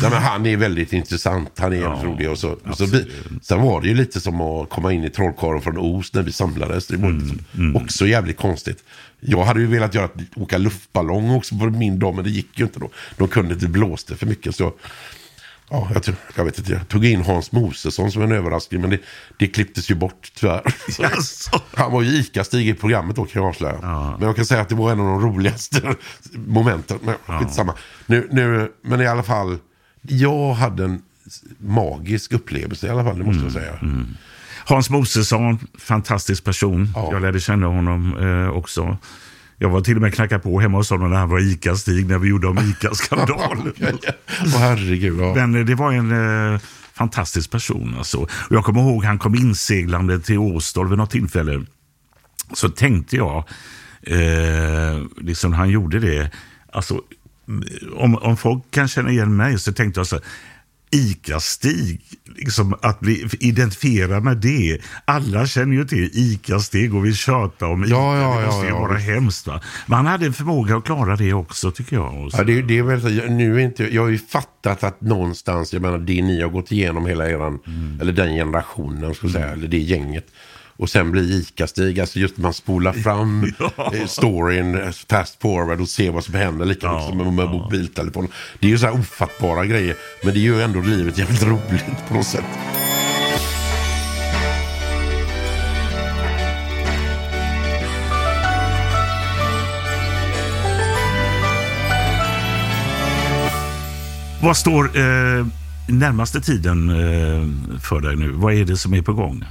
[0.02, 1.60] Nej, men han är väldigt intressant.
[1.60, 2.30] Han är jävligt rolig.
[2.30, 3.06] Och så, och så vi,
[3.42, 6.32] sen var det ju lite som att komma in i Trollkarlen från Oz när vi
[6.32, 6.88] samlades.
[6.88, 7.10] Det var
[7.58, 8.84] Mm, också jävligt konstigt.
[9.20, 12.64] Jag hade ju velat göra, åka luftballong också på min dag, men det gick ju
[12.66, 12.90] inte då.
[13.18, 14.56] De kunde inte blåste för mycket.
[14.56, 14.74] Så
[15.70, 16.72] Ja, jag, jag vet inte.
[16.72, 19.00] Jag tog in Hans Mosesson som en överraskning, men det,
[19.38, 20.62] det klipptes ju bort tyvärr.
[21.00, 21.62] Jaså?
[21.74, 23.78] Han var ju ICA-Stig i programmet då kan jag avslöja.
[24.20, 25.96] Men jag kan säga att det var en av de roligaste
[26.34, 27.00] momenten.
[27.02, 27.74] Men skitsamma.
[28.06, 29.58] Nu, nu, men i alla fall,
[30.08, 31.02] jag hade en
[31.58, 33.80] magisk upplevelse i alla fall, det måste jag säga.
[34.66, 36.92] Hans Mosesson, fantastisk person.
[36.96, 37.10] Ja.
[37.12, 38.98] Jag lärde känna honom eh, också.
[39.58, 42.18] Jag var till och med knacka på hemma hos honom när han var ICA-Stig, när
[42.18, 43.74] vi gjorde om ICA-skandalen.
[44.46, 45.20] Åh herregud.
[45.20, 45.34] Ja.
[45.36, 46.12] Men eh, det var en
[46.54, 46.60] eh,
[46.94, 47.96] fantastisk person.
[47.98, 48.18] Alltså.
[48.20, 51.66] Och jag kommer ihåg han kom inseglande till Åstol vid något tillfälle.
[52.54, 53.44] Så tänkte jag,
[54.02, 56.32] eh, liksom han gjorde det,
[56.72, 57.04] alltså, mm,
[57.96, 60.26] om, om folk kan känna igen mig så tänkte jag så här,
[60.92, 62.02] ICA-Stig,
[62.36, 64.80] liksom att bli identifierad med det.
[65.06, 67.94] Alla känner ju till ICA-Stig och vi tjatar om ICA.
[67.94, 69.48] Ja, ja, det måste ju ja, vara hemskt.
[69.48, 69.62] Va?
[69.86, 72.30] Men han hade en förmåga att klara det också tycker jag.
[72.34, 75.82] Ja, det, det är väl nu är inte, jag har ju fattat att någonstans, jag
[75.82, 77.60] menar det ni har gått igenom hela eran,
[78.02, 80.26] eller den generationen skulle säga, eller det gänget.
[80.78, 83.92] Och sen blir ICA-Stig, alltså just man spolar fram Ja.
[83.94, 87.50] eh, storyn eh, fast forward och ser vad som händer, lika mycket som med, med
[87.50, 88.28] mobiltelefon.
[88.60, 92.08] Det är ju så här ofattbara grejer, men det gör ju ändå livet jävligt roligt
[92.08, 92.46] på något sätt.
[104.42, 105.46] Vad står eh,
[105.88, 108.32] närmaste tiden eh, för dig nu?
[108.32, 109.44] Vad är det som är på gång?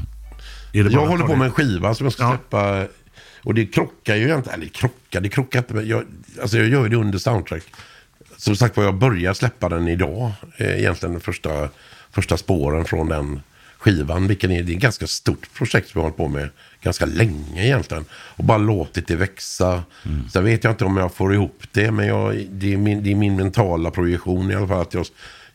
[0.76, 2.30] Jag håller på med en skiva som jag ska Ja.
[2.30, 2.86] släppa.
[3.42, 5.74] Och det krockar ju inte, eller krockar, det krockar inte.
[5.74, 6.04] Jag,
[6.42, 7.62] alltså jag gör det under soundtrack.
[8.36, 10.32] Som sagt var, jag börjar släppa den idag.
[10.56, 11.68] Eh, egentligen de första,
[12.10, 13.40] första spåren från den
[13.78, 14.26] skivan.
[14.28, 16.48] Vilken är, det är ett ganska stort projekt som jag har hållit på med
[16.82, 18.04] ganska länge egentligen.
[18.12, 19.82] Och bara låtit det växa.
[20.32, 21.90] Sen vet jag inte om jag får ihop det.
[21.90, 24.80] Men jag, det, är min, det är min mentala projektion i alla fall.
[24.80, 25.06] Att jag,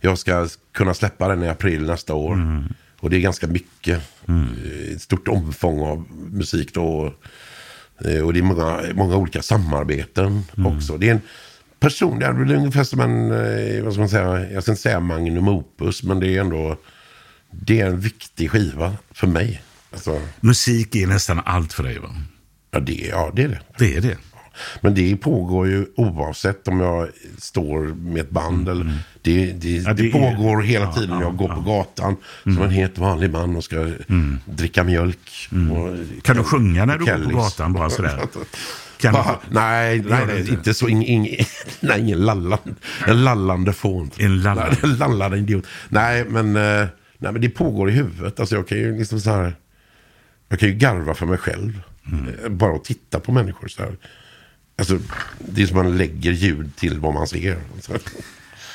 [0.02, 2.64] jag ska kunna släppa den i april nästa år.
[3.02, 4.02] Och det är ganska mycket.
[4.28, 7.14] eh, Ett stort omfång av musik då.
[8.06, 10.98] Eh, Och det är många, många olika samarbeten också.
[10.98, 11.22] Det är en
[11.80, 15.00] person, det är ungefär som en, eh, vad ska man säga, jag ska inte säga
[15.00, 16.78] magnum opus, men det är ändå,
[17.52, 19.62] det är en viktig skiva för mig.
[19.94, 22.10] Alltså, Musik är nästan allt för dig va?
[22.72, 23.60] ja, det, ja, det är det.
[23.78, 24.18] Det är det.
[24.82, 29.94] Men det pågår ju oavsett om jag står med ett band eller det, det, Ja,
[29.94, 31.16] det, det är- pågår hela ja, tiden.
[31.16, 33.92] ja, jag går på gatan som en helt vanlig man och ska
[34.46, 35.50] dricka mjölk.
[35.72, 38.20] Och, Kan du sjunga när du går på gatan bara sådär?
[38.98, 39.40] Kan du, Va?
[39.50, 40.52] Nej, nej, du nej inte?
[40.54, 40.90] inte så.
[40.90, 41.28] Ing, ing,
[41.80, 42.58] nej, ingen lallande,
[43.08, 44.12] en lallande fån.
[44.18, 44.78] En lallande.
[44.84, 45.68] En lallande idiot.
[45.90, 46.88] Nej, men, eh,
[47.18, 48.40] nej, men det pågår i huvudet.
[48.40, 49.56] Alltså, jag kan ju liksom så här.
[50.50, 51.82] Jag kan ju garva för mig själv.
[52.12, 52.28] Mm.
[52.44, 53.98] Eh, Bara att titta på människor så här.
[54.78, 55.00] Alltså,
[55.40, 57.58] det är som man lägger ljud till vad man ser.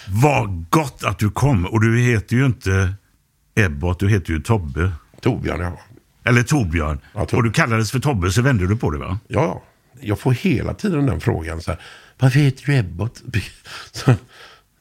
[0.09, 1.67] Vad gott att du kom.
[1.67, 2.95] Och du heter ju inte
[3.55, 4.93] Ebbot, du heter ju Tobbe.
[5.21, 5.81] Torbjörn, ja.
[6.25, 7.01] Eller Torbjörn.
[7.15, 9.19] Ja, Tor- Och du kallades för Tobbe så vände du på det va?
[9.29, 9.63] Ja,
[10.01, 11.61] jag får hela tiden den frågan.
[11.61, 11.81] Så här,
[12.19, 13.23] Varför heter du Ebbot?
[13.93, 14.15] Så,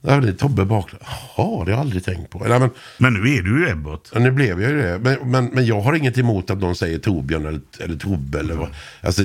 [0.01, 1.03] ja, det är Tobbe Baklund.
[1.03, 2.39] Jaha, det har jag aldrig tänkt på.
[2.47, 4.11] Nej, men, Men nu är du ju Ebbot.
[4.13, 4.99] Ja, nu blev jag ju det.
[4.99, 8.39] Men, men, men jag har inget emot att någon säger Torbjörn eller, eller Tobbe.
[8.39, 8.69] Eller vad.
[9.01, 9.21] Alltså,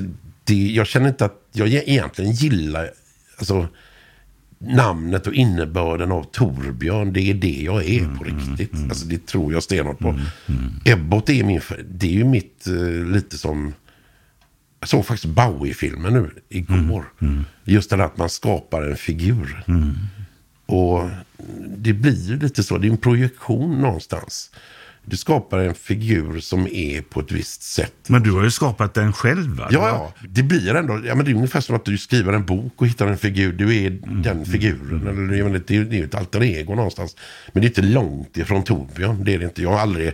[0.50, 2.90] det, jag känner inte att jag ge- egentligen gillar
[3.38, 3.68] alltså,
[4.58, 7.12] namnet och innebörden av Torbjörn.
[7.12, 8.74] Det är det jag är på riktigt.
[8.88, 10.20] Alltså, det tror jag stenhårt på.
[10.84, 11.60] Ebbot är min...
[11.90, 13.74] Det är ju mitt eh, lite som...
[14.80, 17.04] Jag såg faktiskt Bowie-filmen nu igår.
[17.64, 19.64] Just det där att man skapar en figur.
[20.66, 21.10] Och
[21.76, 22.78] det blir ju lite så.
[22.78, 24.50] Det är en projektion någonstans.
[25.04, 27.94] Du skapar en figur som är på ett visst sätt.
[28.08, 29.68] Men du har ju skapat den själv va?
[29.70, 30.12] Ja, ja.
[30.28, 32.86] Det blir ändå, ja men det är ungefär som att du skriver en bok och
[32.86, 33.52] hittar en figur.
[33.52, 34.22] Du är Mm.
[34.22, 35.06] den figuren.
[35.06, 37.16] Eller, jag menar, det är det är ju ett alter ego någonstans.
[37.52, 39.24] Men det är inte långt ifrån Torbjörn.
[39.24, 39.62] Det är det inte.
[39.62, 40.06] Jag har aldrig,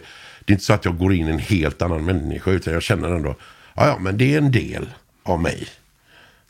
[0.45, 2.51] det är inte så att jag går in i en helt annan människa.
[2.51, 3.37] Utan jag känner ändå,
[3.75, 4.89] ja ja men det är en del
[5.23, 5.67] av mig.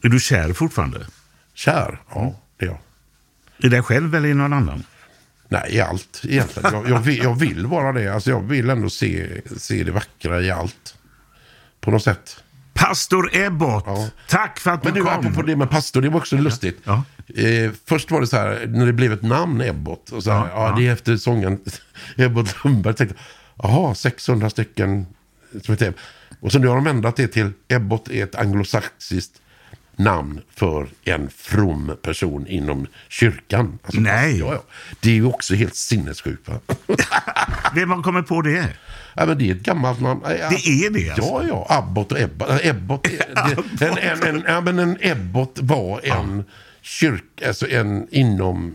[0.02, 1.06] Är du kär fortfarande?
[1.54, 2.78] Kär, ja det är jag.
[3.58, 4.82] I dig själv eller i någon annan?
[5.48, 6.72] Nej, i allt egentligen.
[6.72, 8.14] Jag, jag, vill, jag vill vara det.
[8.14, 9.26] Alltså, jag vill ändå se,
[9.56, 10.94] se det vackra i allt.
[11.80, 12.36] På något sätt.
[12.74, 13.84] Pastor Ebbot,
[14.28, 15.12] tack för att Men du kom.
[15.12, 16.78] apropå det med pastor, det var också lustigt.
[16.84, 17.02] Ja.
[17.36, 20.10] Eh, först var det så här, när det blev ett namn Ebbot.
[20.10, 20.76] Och så här, Ja, ja, ja.
[20.76, 21.60] det är efter sången
[22.16, 22.94] Ebbot Lundberg.
[22.94, 23.16] Tänkte,
[23.62, 25.06] jaha, 600 stycken.
[26.40, 29.40] Och så nu har de ändrat det till Ebbot är ett anglosaxiskt
[29.96, 33.78] namn för en from person inom kyrkan.
[33.84, 34.38] Alltså, Nej.
[34.38, 34.62] Ja, ja.
[35.00, 36.48] Det är ju också helt sinnessjukt.
[37.74, 38.68] Vem har kommit på det?
[39.14, 40.20] Ja, men det är ett gammalt namn.
[40.24, 41.22] Ja, Det är det alltså?
[41.24, 41.66] Ja, ja.
[41.68, 42.48] Abbot och Ebbot.
[42.50, 43.02] Äh, Ebbot
[43.78, 46.44] det, en, en, en, ja, men en Ebbot var en
[46.82, 48.74] kyrka, alltså en inom,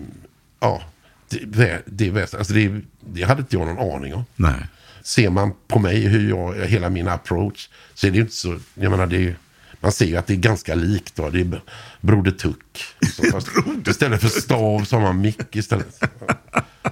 [0.60, 0.82] ja,
[1.30, 4.24] det, det, väst- alltså det, det hade inte jag någon aning om.
[4.36, 4.54] Nej.
[5.04, 8.60] Ser man på mig hur jag, hela min approach, så är det ju inte så,
[8.74, 9.36] jag menar det är
[9.82, 11.30] man ser ju att det är ganska likt då.
[11.30, 11.62] Det är
[12.02, 12.86] Broder Tuck.
[13.88, 16.04] Istället för stav så har man mick istället.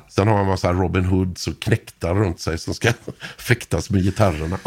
[0.10, 2.92] Sen har man massa Robin Hoods och knäktar runt sig som ska
[3.38, 4.58] fäktas med gitarrerna.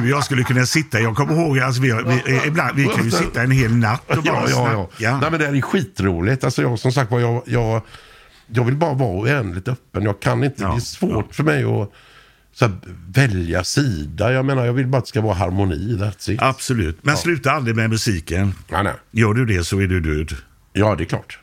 [0.00, 3.10] Du jag skulle kunna sitta, jag kommer ihåg, alltså vi, vi, ibland, vi kan ju
[3.10, 5.18] sitta en hel natt och bara ja, ja, ja.
[5.20, 6.44] Nej, men det här är skitroligt.
[6.44, 7.82] Alltså jag, som sagt var, jag, jag,
[8.46, 10.02] jag vill bara vara oändligt öppen.
[10.02, 11.92] Jag kan inte, Ja, det är svårt för mig att
[12.54, 12.74] så här,
[13.08, 14.32] välja sida.
[14.32, 15.96] Jag menar, jag vill bara att det ska vara harmoni.
[15.96, 16.42] That's it.
[16.42, 18.54] Absolut, men sluta aldrig med musiken.
[18.70, 18.92] Ja, nej.
[19.10, 20.36] Gör du det så är du död.
[20.72, 21.38] Ja, det är klart.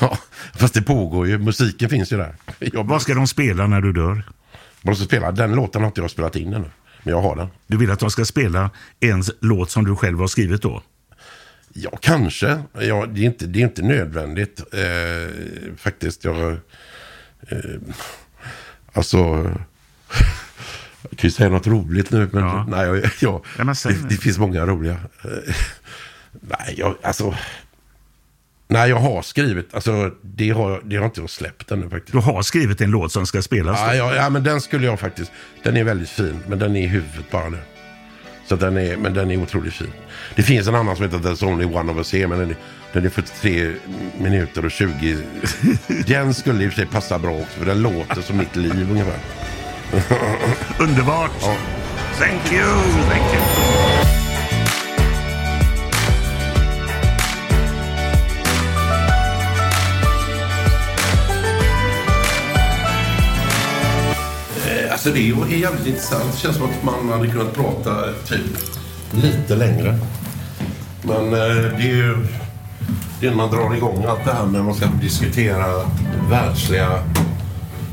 [0.00, 0.18] ja,
[0.54, 1.38] fast det pågår ju.
[1.38, 2.34] Musiken finns ju där.
[2.58, 4.22] Jag Vad ska de spela när du dör?
[4.82, 5.32] måste spela.
[5.32, 6.70] Den låten har inte jag spelat in ännu.
[7.02, 7.48] Men jag har den.
[7.66, 10.82] Du vill att de ska spela en låt som du själv har skrivit då?
[11.72, 12.62] Ja, kanske.
[12.80, 14.60] Ja, det, är inte, det är inte nödvändigt.
[14.72, 16.24] Eh, faktiskt.
[16.24, 16.58] Jag,
[17.48, 17.58] eh,
[18.92, 19.16] alltså...
[21.10, 22.66] Jag kan ju säga något roligt nu, men Ja.
[22.68, 24.16] nej, jag, jag, Ja, men säg det, det.
[24.16, 24.92] finns många roliga.
[25.24, 25.54] Eh,
[26.40, 27.34] nej, jag, alltså...
[28.68, 29.74] Nej, jag har skrivit.
[29.74, 32.12] Alltså, det har, det har inte jag släppt ännu faktiskt.
[32.12, 33.80] Du har skrivit en låt som ska spelas?
[33.80, 35.32] Ja, ja, ja, men den skulle jag faktiskt.
[35.62, 37.58] Den är väldigt fin, men den är i huvudet bara nu.
[38.46, 39.92] Så den är, men den är otroligt fin.
[40.34, 42.56] Det finns en annan som heter There's Only One of Us Here, men den är,
[42.92, 43.72] den är 43
[44.18, 45.16] minuter och 20.
[46.06, 48.88] Den skulle i och för sig passa bra också, för den låter som mitt liv
[48.90, 49.18] ungefär.
[50.78, 51.30] Underbart!
[51.40, 51.56] Ja.
[52.18, 52.68] Thank you!
[53.08, 53.51] Thank you.
[65.04, 66.32] Alltså det är jävligt intressant.
[66.32, 68.58] Det känns som att man hade kunnat prata typ
[69.12, 69.98] lite längre.
[71.02, 72.26] Men eh, det är ju
[73.20, 75.66] det är när man drar igång allt det här med man ska diskutera
[76.30, 77.02] världsliga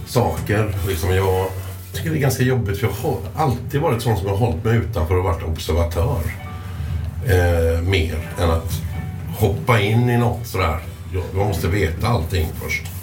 [0.07, 0.75] saker.
[0.87, 1.47] Liksom jag
[1.93, 4.77] tycker det är ganska jobbigt för jag har alltid varit sån som har hållit mig
[4.77, 6.21] utanför och varit observatör.
[7.25, 8.81] Eh, mer än att
[9.37, 10.79] hoppa in i något sådär.
[11.13, 12.98] Jag, jag måste veta allting först.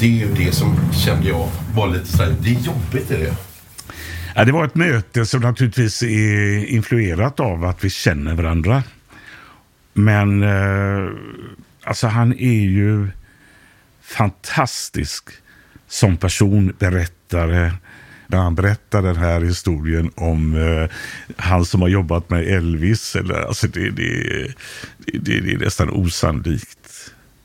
[0.00, 3.34] Det är ju det som kände jag var lite sådär, det är jobbigt är det.
[4.34, 8.82] Ja, det var ett möte som naturligtvis är influerat av att vi känner varandra.
[9.94, 11.10] Men eh,
[11.84, 13.08] alltså han är ju
[14.02, 15.28] fantastisk
[15.88, 17.72] som person, berättare.
[18.26, 20.90] När han berättar den här historien om eh,
[21.36, 23.16] han som har jobbat med Elvis.
[23.16, 24.24] Eller, alltså det, det,
[24.98, 26.77] det, det, det är nästan osannolikt.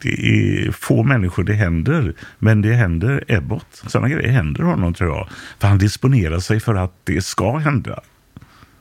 [0.04, 3.84] Det är få människor det händer, men det händer Ebbot.
[3.88, 5.30] Sådana grejer händer honom tror jag.
[5.60, 8.00] För han disponerar sig för att det ska hända.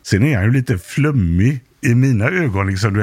[0.02, 2.66] Sen är han ju lite flummig i mina ögon.
[2.66, 2.96] Liksom.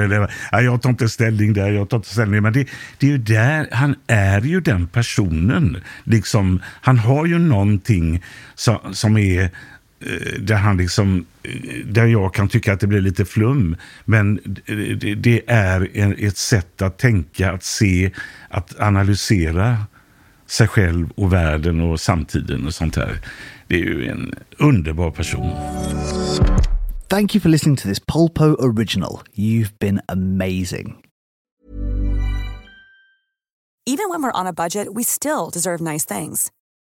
[0.50, 2.42] Jag tar inte ställning där, jag tar inte ställning.
[2.42, 2.68] Men det,
[2.98, 5.76] det är ju där, han är ju den personen.
[6.04, 8.22] Liksom, han har ju någonting
[8.54, 9.50] som, som är
[10.38, 11.52] där han liksom, eh,
[11.84, 13.76] där jag kan tycka att det blir lite flum.
[14.04, 14.40] Men
[15.16, 18.10] det, är en, ett sätt att tänka, att se,
[18.48, 19.76] att analysera
[20.46, 23.20] sig själv och världen och samtiden och sånt här.
[23.66, 25.50] Det är ju en underbar person.
[27.08, 29.20] Thank you for listening to this Polpo original.
[29.34, 30.94] You've been amazing.
[33.86, 36.52] Even when we're on a budget, we still deserve nice things.